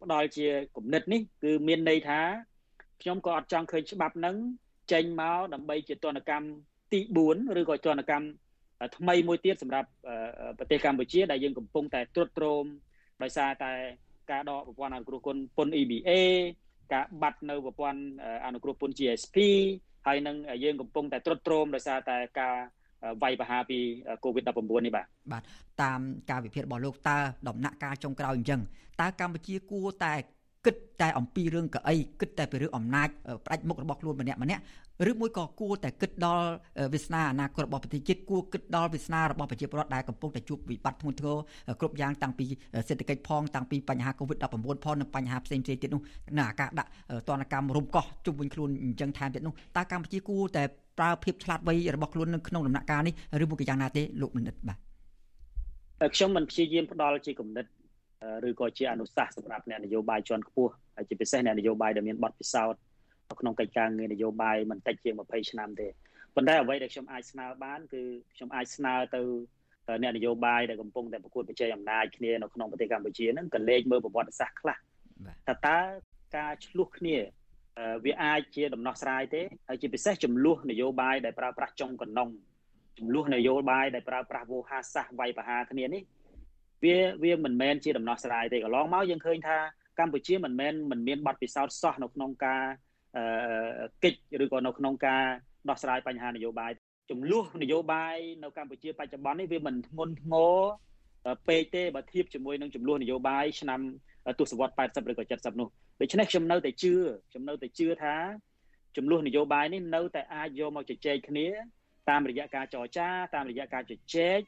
[0.01, 2.19] ផ្ដល់ជាគំនិតនេះគឺមានន័យថា
[3.01, 4.35] ខ្ញុំក៏អត់ចង់ឃើញច្បាប់ហ្នឹង
[4.91, 6.47] ចេញមកដើម្បីជាទណ្ឌកម្ម
[6.93, 8.27] ទី4ឬក៏ទណ្ឌកម្ម
[8.97, 9.89] ថ្មីមួយទៀតសម្រាប់
[10.57, 12.65] ប្រទេសកម្ពុជាដែលយើងកំពុងតែត្រួតត្រោម
[13.23, 13.73] ដោយសារតែ
[14.31, 16.11] ការដកប្រព័ន្ធអនុគ្រោះពន្ធពន្ធ EBA
[16.93, 18.01] ការបាត់នៅប្រព័ន្ធ
[18.45, 19.37] អនុគ្រោះពន្ធ GSP
[20.05, 22.55] ហើយនឹងយើងកំពុងតែត្រុតត្រោមដោយសារតែការ
[23.23, 23.79] វាយប្រហារពី
[24.23, 24.47] COVID-19
[24.85, 25.43] នេះបាទបាទ
[25.83, 25.99] តាម
[26.29, 28.61] ការវិភាគរបស់លោកតើដំណាក់កាលចុងក្រោយអញ្ចឹង
[29.01, 30.13] តើកម្ពុជាគួរតែ
[30.65, 33.09] គិតតែអំពីរឿងកៅអីគិតតែពីរឿងអំណាច
[33.45, 34.61] ផ្ដាច់មុខរបស់ខ្លួនម្នាក់ម្នាក់
[35.09, 36.47] ឬមួយក៏គួរតែគិតដល់
[36.93, 41.37] វាសនាអនាគតរបស់ប្រទេសជាតិគួរគិតដល់វាសនារបស់ប្រជាពលរដ្ឋដែលកំពុងតែជួបវិបត្តិធ្ងន់ធ្ងរ
[41.79, 42.45] គ្រប់យ៉ាងតាំងពី
[42.87, 44.45] សេដ្ឋកិច្ចផងតាំងពីបញ្ហា COVID-19
[44.85, 46.01] ផងនិងបញ្ហាផ្សេងៗទៀតនោះ
[46.37, 46.89] នៅអាការដាក់
[47.27, 50.63] ទណ្ឌកម្មរំកោះជុំវិញខ្លួនអញ្ចឹងថែមទៀតនោះតើកម្ពុជាគួរតែ
[50.99, 54.77] ប្រើភាពឆ្លាតវៃរបស់ខ្លួននៅក្នុងដំណាក់កាលនេះឬមួយក៏យ៉ាងណាទេលោកមនិតបាទ
[56.15, 57.65] ខ្ញុំមិនព្យាយាមផ្ដល់ជាគំនិត
[58.47, 62.79] ឬក៏ជាអនុសាសន៍សម្រាប់អ្នកនយោបាយជាន់ខ្ពស់ហើយជាពិសេសអ្នកនយោបាយដែលមានបទពិសោធន៍
[63.39, 65.87] ក្នុងកិច្ចការងារនយោបាយមិនតិចជាង20ឆ្នាំទេ
[66.35, 68.01] ប៉ុន្តែអ្វីដែលខ្ញុំអាចស្នើបានគឺ
[68.35, 69.21] ខ្ញុំអាចស្នើទៅ
[70.03, 74.77] អ្នកនយោបាយដែលកំពុងតែប្រកួតប្រជែងអំណាចគ្នានៅក្នុងប្រទេសកម្ពុជាហ្នឹងក៏លេខមើលប្រវត្តិសាស្ត្រខ្លះ
[75.47, 75.79] ថាតើ
[76.37, 77.17] ការឆ្លោះគ្នា
[78.05, 82.29] វាអាចជាដំណោះស្រាយទេហើយជាពិសេសចំនួននយោបាយដែលប្រើប្រាស់ចុងកណ្ដុង
[82.99, 86.01] ចំនួននយោបាយដែលប្រើប្រាស់វោហារសាស្ត្រវាយប្រហារគ្នានេះ
[86.83, 89.57] វាវាមិនមែនជាដំណោះស្រាយទេកន្លងមកយើងឃើញថា
[89.99, 92.63] កម្ពុជាមិនមែនមិនមានបទពិសោធន៍សោះនៅក្នុងការ
[94.03, 95.23] កិច្ចឬក៏នៅក្នុងការ
[95.69, 96.71] ដោះស្រាយបញ្ហានយោបាយ
[97.11, 100.55] ចំនួននយោបាយនៅកម្ពុជាបច្ចុប្បន្ននេះវាមិនធ្ងន់ធ្ងរ
[101.47, 103.79] ពេកទេបើធៀបជាមួយនឹងចំនួននយោបាយឆ្នាំ
[104.39, 105.67] ទសវត្សរ៍80ឬក៏70នោះ
[106.01, 106.93] ដូច្នេះខ្ញុំនៅតែជឿ
[107.31, 108.15] ខ្ញុំនៅតែជឿថា
[108.97, 111.47] ចំនួននយោបាយនេះនៅតែអាចយកមកជជែកគ្នា
[112.09, 114.39] តាមរយៈការចរចាតាមរយៈការជជែក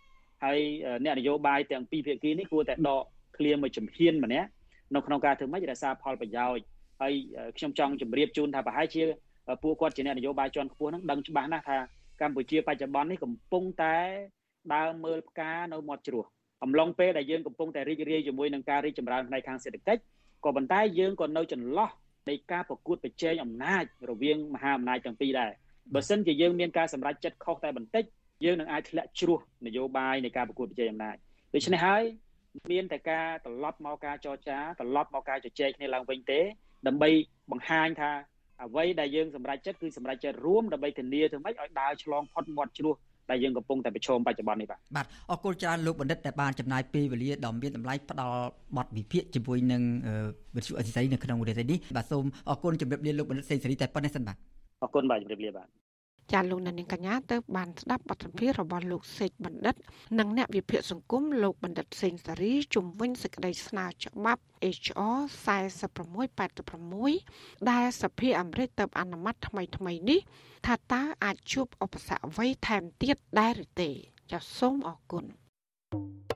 [0.44, 0.60] ហើយ
[1.04, 3.04] អ្នកនយោបាយទាំងពីរភាគីនេះគួរតែដក
[3.38, 4.50] ឃ្លាមួយជំហានម្នាក់
[4.96, 6.66] នៅក្នុងការធ្វើម៉េចរក្សាផលប្រយោជន៍
[7.02, 7.14] ហើយ
[7.58, 9.04] ខ្ញុំចង់ជម្រាបជូនថាប្រហែលជា
[9.64, 11.78] ពួកគាត់ជាអ្នកនយោបាយជាន់ខ្ពស់ហ្នឹងដឹងច្បាស់ណាស់ថា
[12.22, 13.98] កម្ពុជាបច្ចុប្បន្ននេះកំពុងតែ
[14.74, 16.26] ដើរមើលផ្កានៅមាត់ជ្រោះ
[16.64, 20.02] អំឡុងពេលដែលយើងកំពុងតែរីករាយជាមួយនឹងការរីកចម្រើនផ្នែកខាងសេដ្ឋកិច្ច
[20.46, 21.90] ក៏ប៉ុន្តែយើងក៏នៅចន្លោះ
[22.30, 25.52] នៃការប្រកួតប្រជែងអំណាចរវាងមហាអំណាចទាំងពីរដែរ
[25.94, 28.04] បើសិនជាយើងមានការសម្រេចចិត្តខុសតែបន្តិច
[28.46, 31.16] យើងនឹងអាចធ្លាក់ជ្រោះនយោបាយនៃការប្រកួតប្រជែងអំណាច
[31.54, 32.04] ដូច្នេះហើយ
[32.72, 36.42] មានតែការត្រឡប់មកការចរចាត្រឡប់មកការជជែកគ្នាឡើងវិញទេ
[36.88, 37.10] ដើម្បី
[37.52, 38.10] បង្ហាញថា
[38.64, 42.96] អ្វីដែលយើងសម្រេចចិត្តគឺសម្រេចចិត្តរួមដើម្បីធានាធ្វើម៉េចឲ្យដើរឆ្លងផុតមាត់ជ្រោះ
[43.32, 48.40] ដែលយើងកំពុងតែប្រឈមបច្ចុប្បន្ននេះបាទបាទអរគុណច្រើនលោកបណ្ឌិតដែលបានចំណាយពេលវេលាដ៏មានតម្លៃផ្ដល់
[48.78, 49.82] បទវិភាគជាមួយនឹង
[50.56, 54.38] វិទ្យុអសីសេរីនៅក្នុងវិទ្យុនេះបាទសូមអរគុណជម្រាបលាលោកបណ្ឌិតសេងសេរីតែប៉ុណ្ណេះសិនបាទ
[54.84, 55.68] អរគុណបាទជម្រាបលាបាទ
[56.34, 59.76] ចាលោកនាងកញ្ញាទៅបានស្ដាប់បទសម្ភាសន៍របស់លោកសេកបណ្ឌិត
[60.20, 64.42] និងអ្នកវិភាគសង្គមលោកបណ្ឌិតសេងសារីជំវិញសេចក្តីស្នើច្បាប់
[64.78, 65.18] HR
[65.98, 70.20] 4686ដែលសភាអាមេរិកទៅអនុម័តថ្មីថ្មីនេះ
[70.66, 73.90] ថាតើអាចជួបឧបសគ្គអ្វីថែមទៀតដែរឬទេ
[74.32, 75.26] ចាសសូមអរគុណ
[75.92, 76.27] thank you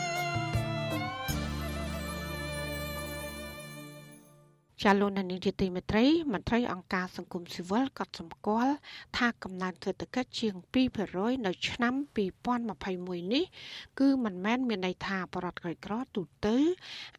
[4.85, 8.73] ចាលោកនានីជាទីមេត្រីមន្ត្រីអង្គការសង្គមស៊ីវិលក៏សម្គាល់
[9.17, 10.53] ថាកំណើនសេដ្ឋកិច្ចជាង
[11.01, 11.93] 2%នៅឆ្នាំ
[12.63, 13.45] 2021នេះ
[13.99, 16.57] គឺមិនមែនមានន័យថាបរិវត្តក្រីក្រទូទៅ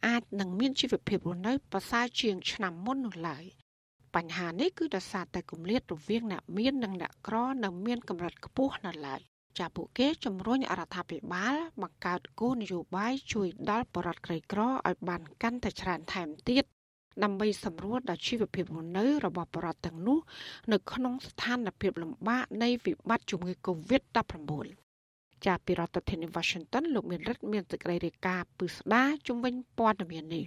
[0.07, 3.43] អាចនឹងមានជីវភាពរស់នៅប្រសើរជាងឆ្នាំមុននោះឡើយ
[4.15, 9.19] បញ្ហានេះគឺដោយសារតែគម្លាតរវាងអ្នកមាននិងអ្នកក្រនៅមានកម្រិតខ្ពស់នៅឡើយ
[9.59, 16.65] ចាពួកគេជំរុញរដ្ឋាភិបាលបង្កើតគោលនយោបាយជួយដល់បរិវត្តក្រីក្រឲ្យបានកាន់តែច្រើនថែមទៀត
[17.23, 20.19] ដើម្បីសម្រួលដល់ជីវភាពរស់នៅរបស់ប្រជាទាំងនោះ
[20.71, 24.51] នៅក្នុងស្ថានភាពលំបាកនៃវិបត្តិជំងឺ Covid-19
[25.45, 30.45] ចាប់ពីរដ្ឋធានី Washington លោកមានរិទ្ធមានសេចក្តីរាយការណ៍ពឹស្ដាជំវិញព័ត៌មាននេះ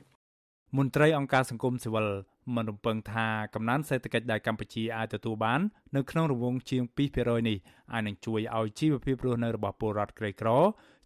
[0.76, 2.08] មន្ត្រីអង្គការសង្គមស៊ីវិល
[2.54, 5.60] មិនរំពឹងថាកំណើនសេដ្ឋកិច្ចដែលកម្ពុជាអាចទទួលបាន
[5.96, 6.82] នៅក្នុងរង្វង់ជាង
[7.16, 7.58] 2%នេះ
[7.92, 10.48] អាចនឹងជួយឲ្យជីវភាពរស់នៅរបស់ពលរដ្ឋក្រីក្រ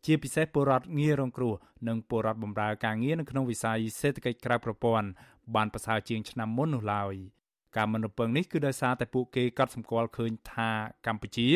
[0.06, 1.54] ជាពិសេសពលរដ្ឋងាយរងគ្រោះ
[1.88, 5.08] និងពលរដ្ឋបម្រើការងារនៅក្នុងវិស័យសេដ្ឋកិច្ចក្រៅប្រព័ន្ធ
[5.54, 7.14] បានប្រសើរជាងឆ្នាំមុននោះឡើយ
[7.76, 10.70] ការមិនរំពឹងនេះគឺដោយសារតែពួកគេកត់សម្គាល់ឃើញថា
[11.06, 11.48] កម្ពុជា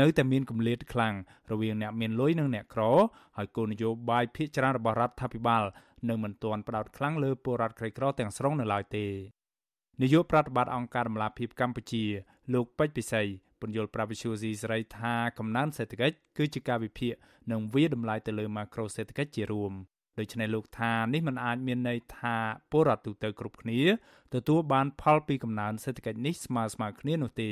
[0.00, 1.14] នៅតែមានគម្លាតខ្លាំង
[1.52, 2.82] រវាងអ្នកមានលុយនិងអ្នកក្រ
[3.36, 5.64] ហើយគោលនយោបាយភាគច្រើនរបស់រដ្ឋាភិបាល
[6.08, 9.06] នៅមិនទាន់ផ្ដោតខ្លាំងលើពលរដ្ឋក្រីក្រទាំងស្រុងនៅឡើយទេ
[10.02, 12.04] នាយកប្រតិបត្តិអង្គការដំឡាភិបកម្ពុជា
[12.54, 13.22] លោកពេជ្រពិសី
[13.60, 17.14] ពន្យល់ប្រាវិសុយស៊ីស្រីថាកំណើនសេដ្ឋកិច្ចគឺជាការវិភាគ
[17.50, 19.72] និងវាតម្លៃទៅលើម៉ាក្រូសេដ្ឋកិច្ចជារួម
[20.18, 22.36] ដូច្នេះលោកថានេះมันអាចមានន័យថា
[22.70, 23.80] ពលរដ្ឋទូទៅគ្រប់គ្នា
[24.34, 27.50] ទទួលបានផលពីកំណើនសេដ្ឋកិច្ចនេះស្មើស្មើគ្នានោះទេ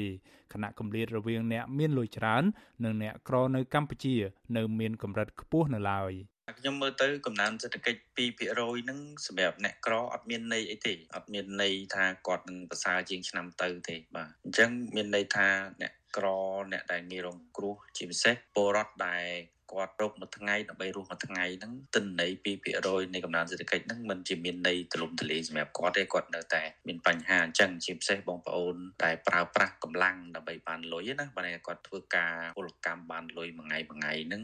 [0.53, 2.45] ខណៈគម្លាតរវាងអ្នកមានលុយច្រើន
[2.85, 4.15] និងអ្នកក្រនៅកម្ពុជា
[4.57, 6.13] នៅមានកម្រិតខ្ពស់នៅឡើយ
[6.59, 8.39] ខ្ញុំមើលទៅកំណើនសេដ្ឋកិច្ច2%
[8.83, 15.49] ហ្នឹងសម្រាប់អ្នកក្រអត់មានន័យអីទេអត់មានន័យថាគាត់នឹងប្រសើរជាងឆ្នាំទៅទេបាទអញ្ចឹងមានន័យថា
[15.83, 16.27] អ្នកក្រ
[16.73, 19.27] អ្នកដែលងាយរងគ្រោះជាពិសេសពលរដ្ឋដែល
[19.73, 22.31] គាត់រកមួយថ្ងៃដើម្បីរស់មួយថ្ងៃហ្នឹងទិន្នន័យ
[22.73, 34.43] 2%នៃកំណើនសេដ្ឋកិច្ចហ្នឹងមិនជាមានន័យទលំទលាយសម្រាប់គាត់ទេគាត់នៅតែមានបញ្ហាអញ្ចឹងជាពិសេសបងប្អូនដែលប្រើប្រាស់កម្លាំងដើម្បីបានលុយណាបើគាត់ធ្វើការពលកម្មបានលុយមួយថ្ងៃមួយថ្ងៃហ្នឹង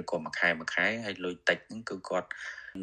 [0.00, 2.28] ឬក៏មួយខែមួយខែហើយលុយតិចហ្នឹងគឺគាត់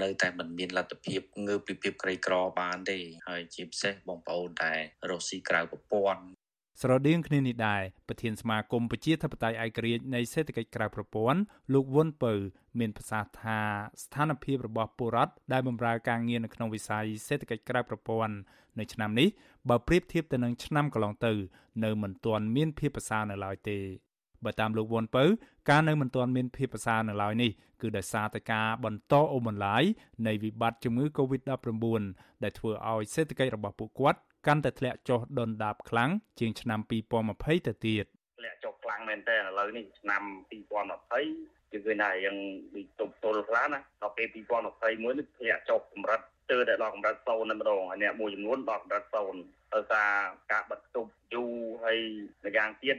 [0.02, 6.24] នៅតែមិនមានលទ្ធភាពងើបពីភាពក្រីក្របានទេហើយជាពិសេសបងប្អូនដែលរស់ស៊ីក្រៅប្រព័ន្ធ
[6.82, 11.40] ស្រដៀងគ្នានេះដែរប្រធានសមាគមប្រជាធិបតេយ្យឯករាជ្យនៃសេដ្ឋកិច្ចក្រៅប្រព័ន្ធ
[11.74, 12.34] លោកវុនពៅ
[12.80, 13.60] មានប្រសាសន៍ថា
[14.04, 18.36] ស្ថានភាពរបស់ពលរដ្ឋដែលបម្រើការងារនៅក្នុងវិស័យសេដ្ឋកិច្ចក្រៅប្រព័ន្ធ
[18.80, 19.28] នៅឆ្នាំនេះ
[19.70, 21.34] បើប្រៀបធៀបទៅនឹងឆ្នាំកន្លងទៅ
[21.84, 23.80] នៅមិនទាន់មានភាពប្រសើរនៅឡើយទេ
[24.46, 25.24] បើតាមលោកវុនពៅ
[25.70, 27.52] ការនៅមិនទាន់មានភាពប្រសើរនៅឡើយនេះ
[27.82, 29.84] គឺដោយសារតែការបន្តអូសបន្លាយ
[30.28, 32.04] នៃវិបត្តិជំងឺ Covid-19
[32.44, 36.10] ដែលធ្វើឲ្យសេដ្ឋកិច្ចរបស់ពួកគាត់ កាន់តែធ្លាក់ចុះដុនដាបខ្លាំង
[36.40, 38.06] ជាងឆ្នាំ2020ទៅទៀត
[38.40, 40.22] ធ្លាក់ចុះខ្លាំងមែនតើឥឡូវនេះឆ្នាំ
[40.52, 42.38] 2020គឺឃើញថាយ៉ាង
[42.76, 46.22] ដូចទប់ទល់ខ្លះណាដល់ពេល2021នេះធ្លាក់ចុះកម្រិត
[46.52, 49.04] ទើតែដល់កម្រិត0តែម្ដងហើយអ្នកមួយចំនួនដល់កម្រិត
[49.40, 50.10] 0ដោយសារ
[50.52, 51.52] ការបិទទប់យូរ
[51.84, 52.00] ហើយ
[52.46, 52.98] ម្យ៉ាងទៀត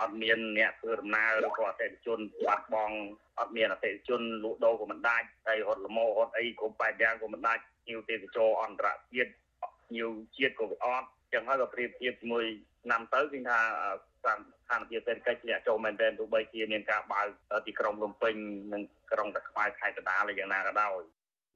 [0.00, 2.96] អត់មានអ្នកធ្វើដំណើរឬក៏អតិថិជនបាត់បង់
[3.38, 9.30] អត់មានអតិថិជនលក់ដូរក៏មិនដាច់ហើយរត់លម៉ោរត់អីគ្រប់បែបយ៉ាងក៏មិនដាច់ញៀវទេសចរអន្តរជាតិ
[9.94, 12.44] ញៀវជាតិក៏វាអត់ចឹងហើយក៏ប្រៀបធៀបជាមួយ
[12.84, 13.58] ឆ្នាំទៅគឺថា
[14.24, 17.28] ស្ថានភាពសេដ្ឋកិច្ចអ្នកចូលមែនទែនទោះបីជាមានការបើក
[17.66, 18.34] ទីក្រុងភ្នំពេញ
[18.72, 18.82] និង
[19.12, 21.00] ក្រុងតាខ្វាយខេត្តកណ្ដាលយ៉ាងណាក៏ដោយ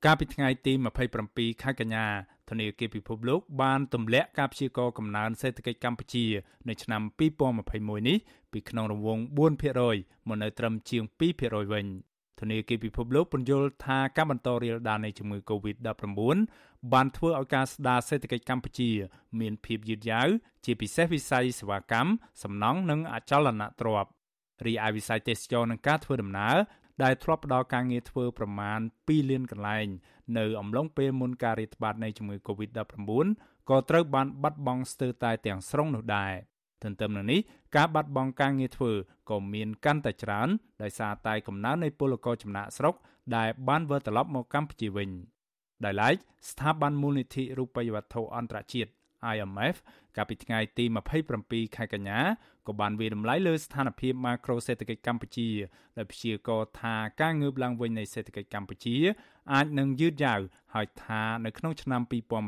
[0.05, 0.72] កាលពីថ្ងៃទី
[1.16, 2.07] 27ខែកញ្ញា
[2.51, 6.24] ធនាគារពិភពលោកបានទម្លាក់ការព្យាករណ៍កំណើនសេដ្ឋកិច្ចកម្ពុជា
[6.68, 7.03] នៅឆ្នាំ
[7.51, 8.18] 2021នេះ
[8.53, 9.22] ពីក្នុងរង្វង់
[9.78, 11.03] 4%មកនៅត្រឹមជាង
[11.39, 11.87] 2%វិញ
[12.41, 16.07] ធធនាគារពិភពលោកពន្យល់ថាការបន្តរាលដាលនៃជំងឺ Covid-19
[16.93, 18.91] បានធ្វើឲ្យការស្ដារសេដ្ឋកិច្ចកម្ពុជា
[19.41, 20.28] មានភាពយឺតយ៉ាវ
[20.64, 22.11] ជាពិសេសវិស័យសេវាកម្ម
[22.43, 24.11] សំណង់និងអចលនទ្រព្យ
[24.66, 26.57] រីឯវិស័យទេសចរនិងការធ្វើដំណើរ
[27.03, 29.86] ដែលធ្លាប់ផ្ដល់ការងារធ្វើប្រមាណ2លានកន្លែង
[30.38, 33.11] នៅអំឡុងពេលមុនការរាតត្បាតនៃជំងឺ Covid-19
[33.70, 36.34] ក៏ត្រូវបានបាត់បង់ស្ទើរតែទាំងស្រុងនោះដែរ
[36.83, 37.41] ទន្ទឹមនឹងនេះ
[37.76, 38.93] ការបាត់បង់ការងារធ្វើ
[39.31, 40.49] ក៏មានកាន់តែច្រើន
[40.83, 42.95] ដោយសារតែកំណើននៃពលករចំណាក់ស្រុក
[43.37, 45.11] ដែលបានវិលត្រឡប់មកកម្ពុជាវិញ
[45.85, 46.14] ដោយឡែក
[46.51, 48.91] ស្ថាប័នមូលនិធិរូបិយវត្ថុអន្តរជាតិ
[49.35, 49.77] IMF
[50.16, 50.85] កាលពីថ្ងៃទី
[51.31, 52.18] 27ខែកញ្ញា
[52.66, 55.49] ក៏បានវាតម្លៃលើស្ថានភាពម៉ាក្រូសេដ្ឋកិច្ចកម្ពុជា
[55.99, 58.97] ដោយព្យាករណ៍ថាការងើបឡើងវិញនៃសេដ្ឋកិច្ចកម្ពុជា
[59.53, 60.41] អាចនឹងយឺតយ៉ាវ
[60.75, 62.01] ហើយថានៅក្នុងឆ្នាំ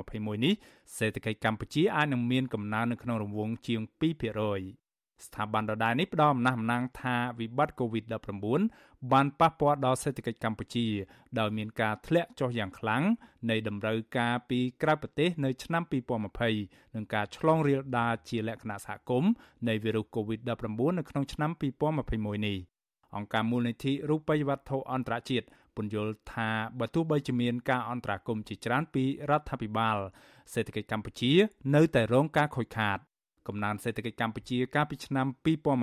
[0.02, 0.54] 2021នេះ
[0.96, 4.81] សេដ្ឋកិច្ចកម្ពុជាអាចនឹងមានកំណើននៅក្នុងរង្វង់ជាង2%
[5.26, 10.86] ស្ថាប័នដដែលនេះផ្ដល់អំណះអំណាងថាវិបត្តិ COVID-19 បានប៉ះពាល់ដល់សេដ្ឋកិច្ចកម្ពុជា
[11.38, 13.02] ដោយមានការធ្លាក់ចុះយ៉ាងខ្លាំង
[13.50, 15.82] នៃតម្រូវការពីក្រៅប្រទេសនៅឆ្នាំ
[16.38, 19.32] 2020និងការឆ្លងរាលដាលជាលក្ខណៈសហគមន៍
[19.68, 21.50] នៃវីរុស COVID-19 នៅក្នុងឆ្នាំ
[22.00, 22.58] 2021នេះ
[23.16, 25.46] អង្គការមូលនិធិរូបិយវត្ថុអន្តរជាតិ
[25.76, 29.96] ពន្យល់ថាបើទោះបីជាមានការអន្តរាគមន៍ជាច្រើនពីរដ្ឋាភិបាល
[30.52, 31.32] សេដ្ឋកិច្ចកម្ពុជា
[31.74, 32.98] នៅតែរងការខូចខាត
[33.48, 35.26] កំណើនសេដ្ឋកិច្ចកម្ពុជាកាលពីឆ្នាំ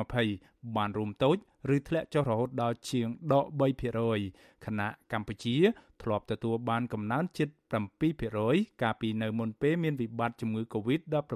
[0.09, 1.37] 2020បានរួមតូច
[1.75, 3.45] ឬធ្លាក់ចុះរហូតដល់ជាងដក
[4.05, 5.55] 3%ខណៈកម្ពុជា
[6.01, 7.49] ធ្លាប់ទទួលបានកំណើនជិត
[8.15, 11.29] 7%កាលពីនៅមុនពេលមានវិបត្តិជំងឺ Covid-19 រដ្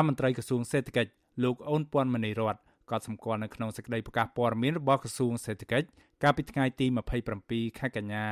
[0.00, 1.10] ឋមន្ត្រីក្រសួងសេដ្ឋកិច្ច
[1.44, 2.56] លោកអូនពាន់មនីរត
[2.90, 5.86] ក៏សម្គាល់នៅក្នុងសេចក្តីប្រកាសព័ត៌មានរបស់ក្រសួងសេដ្ឋកិច្ច
[6.22, 6.86] កាលពីថ្ងៃទី
[7.32, 8.26] 27ខែកញ្ញា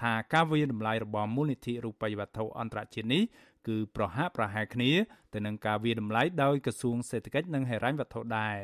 [0.00, 3.22] ថាការវិយតម្លៃរបស់មូលនិធិរូបិយវត្ថុអន្តរជាតិនេះ
[3.68, 4.90] គឺប្រហាក់ប្រហែលគ្នា
[5.34, 8.58] ទៅនឹងការវាតម្លៃដោយក្រសួងសេដ្ឋកិច្ចនិងហិរញ្ញវត្ថុដែរ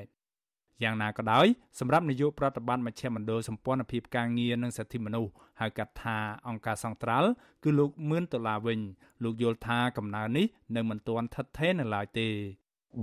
[0.82, 1.46] យ៉ាងណាក៏ដោយ
[1.78, 6.18] សម្រាប់នាយកប្រតិបត្តិមជ្ឈមណ្ឌលសម្ព័ន្ធភាពការងារនិងសិទ្ធិមនុស្សហៅកាត់ថា
[6.48, 7.28] អង្គការសង្ត្រាល់
[7.64, 8.80] គឺលោកមឿនដុល្លារវិញ
[9.24, 10.46] លោកយល់ថាកំណើននេះ
[10.76, 12.28] នៅមិនទាន់ថិតថេរនៅឡើយទេ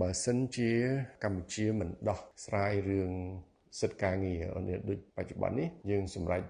[0.02, 0.72] បើសិនជា
[1.24, 3.12] កម្ពុជាមិនដោះស្រាយរឿង
[3.80, 4.42] សិទ្ធិការងារ
[4.90, 6.42] ដូចបច្ចុប្បន្ននេះយើងសម្រេច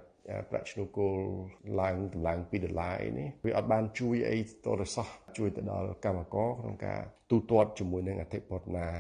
[0.50, 1.18] ប្រាក់ឈ្នួលគោល
[1.82, 5.08] ឡើងតម្លើង2ដុល្លារអីនេះវាអត់បានជួយអីតរសោះ
[5.38, 7.02] ជួយទៅដល់កម្មករក្នុងការ
[7.32, 8.96] ទូទាត់ជាមួយនឹងអធិបតេយ្យ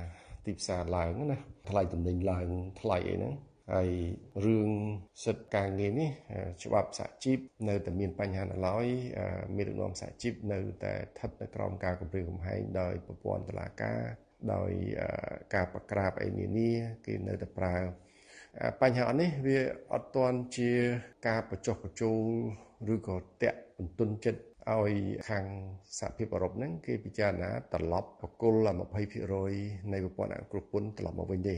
[0.45, 1.37] ទីផ្សារឡើងណា
[1.69, 2.47] ថ្លៃទំនិញឡើង
[2.81, 3.33] ថ្លៃអីហ្នឹង
[3.73, 3.89] ហើយ
[4.45, 4.69] រឿង
[5.23, 6.09] សិទ្ធិការងារនេះ
[6.63, 8.85] ច្បាប់សហជីពនៅតែមានបញ្ហានៅឡើយ
[9.55, 14.01] មានរំលំសហជីពនៅតែស្ថិតនៅក្រោមការគម្រាមកំហែងដោយប្រព័ន្ធតុលាការ
[14.53, 14.71] ដោយ
[15.55, 16.71] ការប្រក្រាបអីនានា
[17.05, 17.75] គេនៅតែប្រើ
[18.81, 19.59] បញ្ហាអត់នេះវា
[19.93, 20.71] អត់ទាន់ជា
[21.27, 22.21] ការបញ្ចុះបញ្ចូល
[22.93, 24.41] ឬក៏តាក់បន្ទន់ចិត្ត
[24.71, 24.91] ឲ្យ
[25.29, 25.45] ខាង
[25.99, 28.53] សហភាពអឺរ៉ុបហ្នឹងគេពិចារណាត្រឡប់បកគល
[29.23, 31.55] 20%នៃប្រព័ន្ធអគ្គពន្ធត្រឡប់មកវិញទេ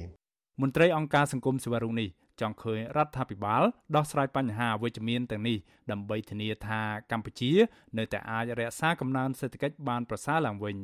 [0.61, 2.09] មន្ត្រីអង្គការសង្គមស៊ីវិលរុងនេះ
[2.41, 3.63] ចង់ឃើញរដ្ឋាភិបាល
[3.95, 5.57] ដោះស្រាយបញ្ហាវិជ្ជមានទាំងនេះ
[5.91, 6.81] ដើម្បីធានាថា
[7.11, 7.51] កម្ពុជា
[7.97, 10.77] នៅតែអាចរក្សាកំណើនសេដ្ឋកិច្ចបានប្រសើរឡើងវិញ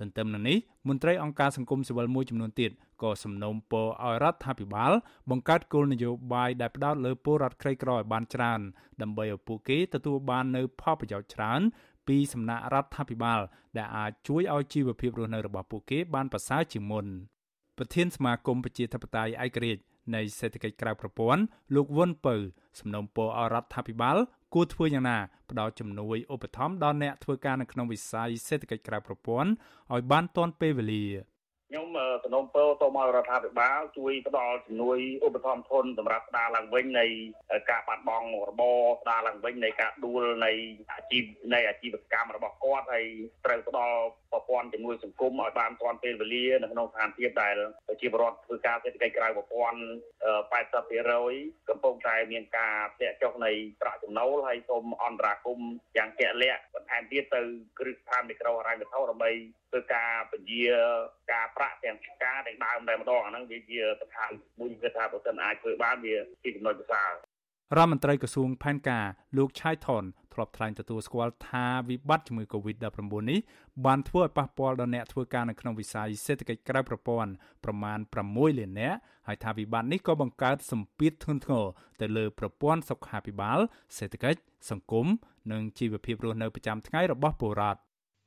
[0.00, 0.58] ទន្ទឹមនឹងនេះ
[0.88, 2.70] មន្ត្រីអង្គការសង្គមស៊ីវិលមួយចំនួនទៀត
[3.02, 4.92] ក៏សំណូមពរឲ្យរដ្ឋាភិបាល
[5.30, 8.60] បង្កើតគោលនយោបាយដែលផ្ដោតលើពលរដ្ឋក្រីក្រឲ្យបានច្រើន
[9.02, 11.60] ដើម្បីឲ្យពួកគេទទួលបាននូវផលប្រយោជន៍ច្រើន
[12.08, 13.40] ពីសំណាក់រដ្ឋាភិបាល
[13.76, 17.06] ដែលអាចជួយឲ្យជីវភាពរស់នៅរបស់ពួកគេបានប្រសើរជាងមុន
[17.78, 19.82] ប្រធានសមាគមប្រជាធិបតេយ្យឯករាជ្យ
[20.14, 21.42] នៃសេដ្ឋកិច្ចក្រៅប្រព័ន្ធ
[21.74, 22.36] លោកវុនពៅ
[22.80, 24.16] សំណូមពរឲ្យរដ្ឋាភិបាល
[24.54, 25.18] គួរធ្វើយ៉ាងណា
[25.50, 29.50] ផ្ដល់ជំនួយឧបត្ថម្ភដល់អ្នកធ្វើការនៅក្នុងវិស័យសេដ្ឋកិច្ចក្រៅប្រព័ន្ធ
[29.92, 31.04] ឲ្យបានទាន់ពេលវេលា
[31.72, 31.88] ខ្ញុំ
[32.24, 37.06] សំណូមពរទៅមករដ្ឋាភិបាលជួយផ្ដល់ជំនួយឧបត្ថម្ភធនសម្រាប់ស្ដារឡើងវិញនៃ
[37.70, 40.52] ការបាត់បង់របរស្ដារឡើងវិញនៃការដួលនៃ
[40.92, 43.06] អាជីពនៃអាជីវកម្មរបស់គាត់ហើយ
[43.44, 43.98] ត្រូវផ្ដល់
[44.32, 47.54] ប្រព័ន្ធជំនួយសង្គមឲ្យបានទាន់ពេលវេលានៅក្នុងស្ថានភាពដែល
[47.88, 49.80] ប្រជាពលរដ្ឋធ្វើការសេដ្ឋកិច្ចក្រៅប្រព័ន្ធ
[50.52, 53.50] 80%កំពុងតែមានការធ្លាក់ចុះនៃ
[53.80, 57.40] ប្រាក់ចំណូលហើយសូមអន្តរាគមន៍យ៉ាងជាក់លាក់បន្ថែមទៀតទៅ
[57.78, 59.30] គ្រឹះស្ថានមីក្រូហិរញ្ញវត្ថុដើម្បី
[59.70, 60.62] ធ្វើការពជា
[61.32, 64.30] ការប្រាក់ទាំងការទាំងដើមតែម្ដងអាហ្នឹងវាជាស្ថាន
[64.60, 67.10] មួយគឺថាបើសិនអាចធ្វើបានវាជាចំណុចប្រសើរ
[67.76, 69.06] រដ្ឋមន្ត្រីក្រសួងផែនការ
[69.36, 70.04] លោកឆៃថន
[70.34, 72.98] ធ្លាប់ថ្លែងទទួលស្គាល់ថាវិបត្តិជំងឺ Covid-19
[73.30, 73.40] នេះ
[73.86, 77.30] បានធ្វើឲ្យប៉ះពាល់ដល់អ្នកធ្វើការនៅក្នុងវិស័យសេដ្ឋកិច្ចក្រៅប្រព័ន្ធ
[77.64, 77.98] ប្រមាណ
[78.28, 81.64] 6លាននាក់ហើយថាវិបត្តិនេះក៏បង្កើតសម្ពាធធ្ងន់ធ្ងរ
[82.00, 83.58] ទៅលើប្រព័ន្ធសុខាភិបាល
[83.96, 84.40] សេដ្ឋកិច្ច
[84.70, 85.06] សង្គម
[85.52, 87.80] និងជីវភាពរស់នៅប្រចាំថ្ងៃរបស់ពលរដ្ឋ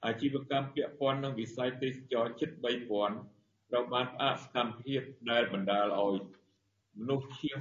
[0.05, 2.49] អាជីវកម្មពាក់ព័ន្ធនឹងវិស័យទេសចរជិត
[2.89, 5.01] 3000ត្រូវបានផ្អាកសកម្មភាព
[5.31, 6.15] ដែលបណ្ដាលឲ្យ
[6.97, 7.57] មនុស្សជាង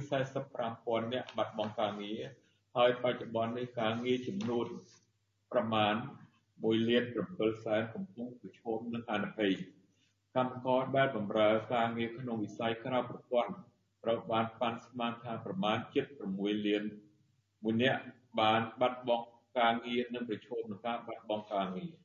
[0.55, 2.21] 45,000នាក់បាត់បង់ការងារ
[2.75, 4.67] ហើយបច្ចុប្បន្ននេះការងារចំនួន
[5.51, 5.95] ប្រមាណ
[6.41, 9.53] 1លាន7សែនកំពុងប្រឈមនឹងហានិភ័យ
[10.35, 13.53] កម្មករដែលបម្រើការងារក្នុងវិស័យក្រៅប្រព័ន្ធ
[14.03, 15.77] ត្រូវបានប៉ាន់ស្មានថាប្រមាណ
[16.21, 16.83] 76លាន
[17.63, 18.01] មួយនាក់
[18.39, 19.25] បានបាត់បង់
[19.59, 22.02] ការងារនិងប្រឈមនឹងការបាត់បង់ការងារ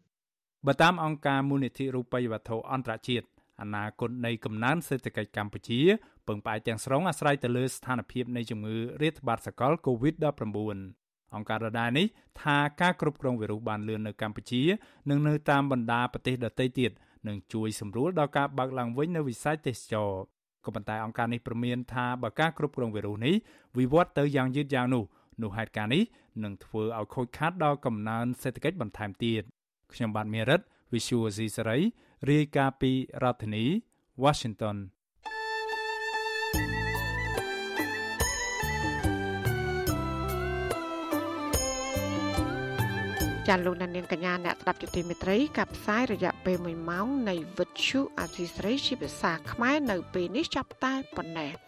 [0.66, 3.26] បើតាមអង្គការមូលនិធិរូបិយវត្ថុអន្តរជាតិ
[3.62, 5.80] អនាគតនៃកំណើនសេដ្ឋកិច្ចកម្ពុជា
[6.28, 12.06] ពឹងផ្អែកទាំងស្រុងអាស្រ័យទៅលើស្ថានភាពនៃជំងឺរាតត្បាតសកល COVID-19 អង្គការដដែលនេះ
[12.42, 14.62] ថាការគ្រប់គ្រងវីរុសបានលឿននៅកម្ពុជា
[15.10, 16.90] និងនៅតាមបណ្ដាប្រទេសដទៃទៀត
[17.28, 20.10] នឹងជួយសម្រួលដល់ការបើកឡើងវិញនៅវិស័យទេសចរ
[20.64, 23.34] ក៏ប៉ុន្តែអង្គការនេះព្រមានថាបើការគ្រប់គ្រងវីរុសនេះ
[23.78, 25.04] វិវត្តទៅយ៉ាងយឺតយ៉ាវនោះ
[25.42, 26.02] នោះហេតុការណ៍នេះ
[26.44, 29.42] នឹងធ្វើឲ្យខូចខាតដល់កំណើនសេដ្ឋកិច្ចបន្ថែមទៀត
[29.92, 30.60] ខ្ញុំបាទមេរិត
[30.92, 31.78] Visual C សេរី
[32.30, 33.64] រាយការណ៍ពីរដ្ឋធានី
[34.24, 34.76] Washington
[43.48, 51.67] ចាលោកនាងកញ្ញាអ្នកស្ដាប់យុតិមេត្រីកັບផ្សាយរយៈពេល1ម៉ោងនៃវិទ្យុអាស៊ីសេរីជាភាសាខ្មែរនៅពេលនេះចាប់តែប៉ុណ្ណេះ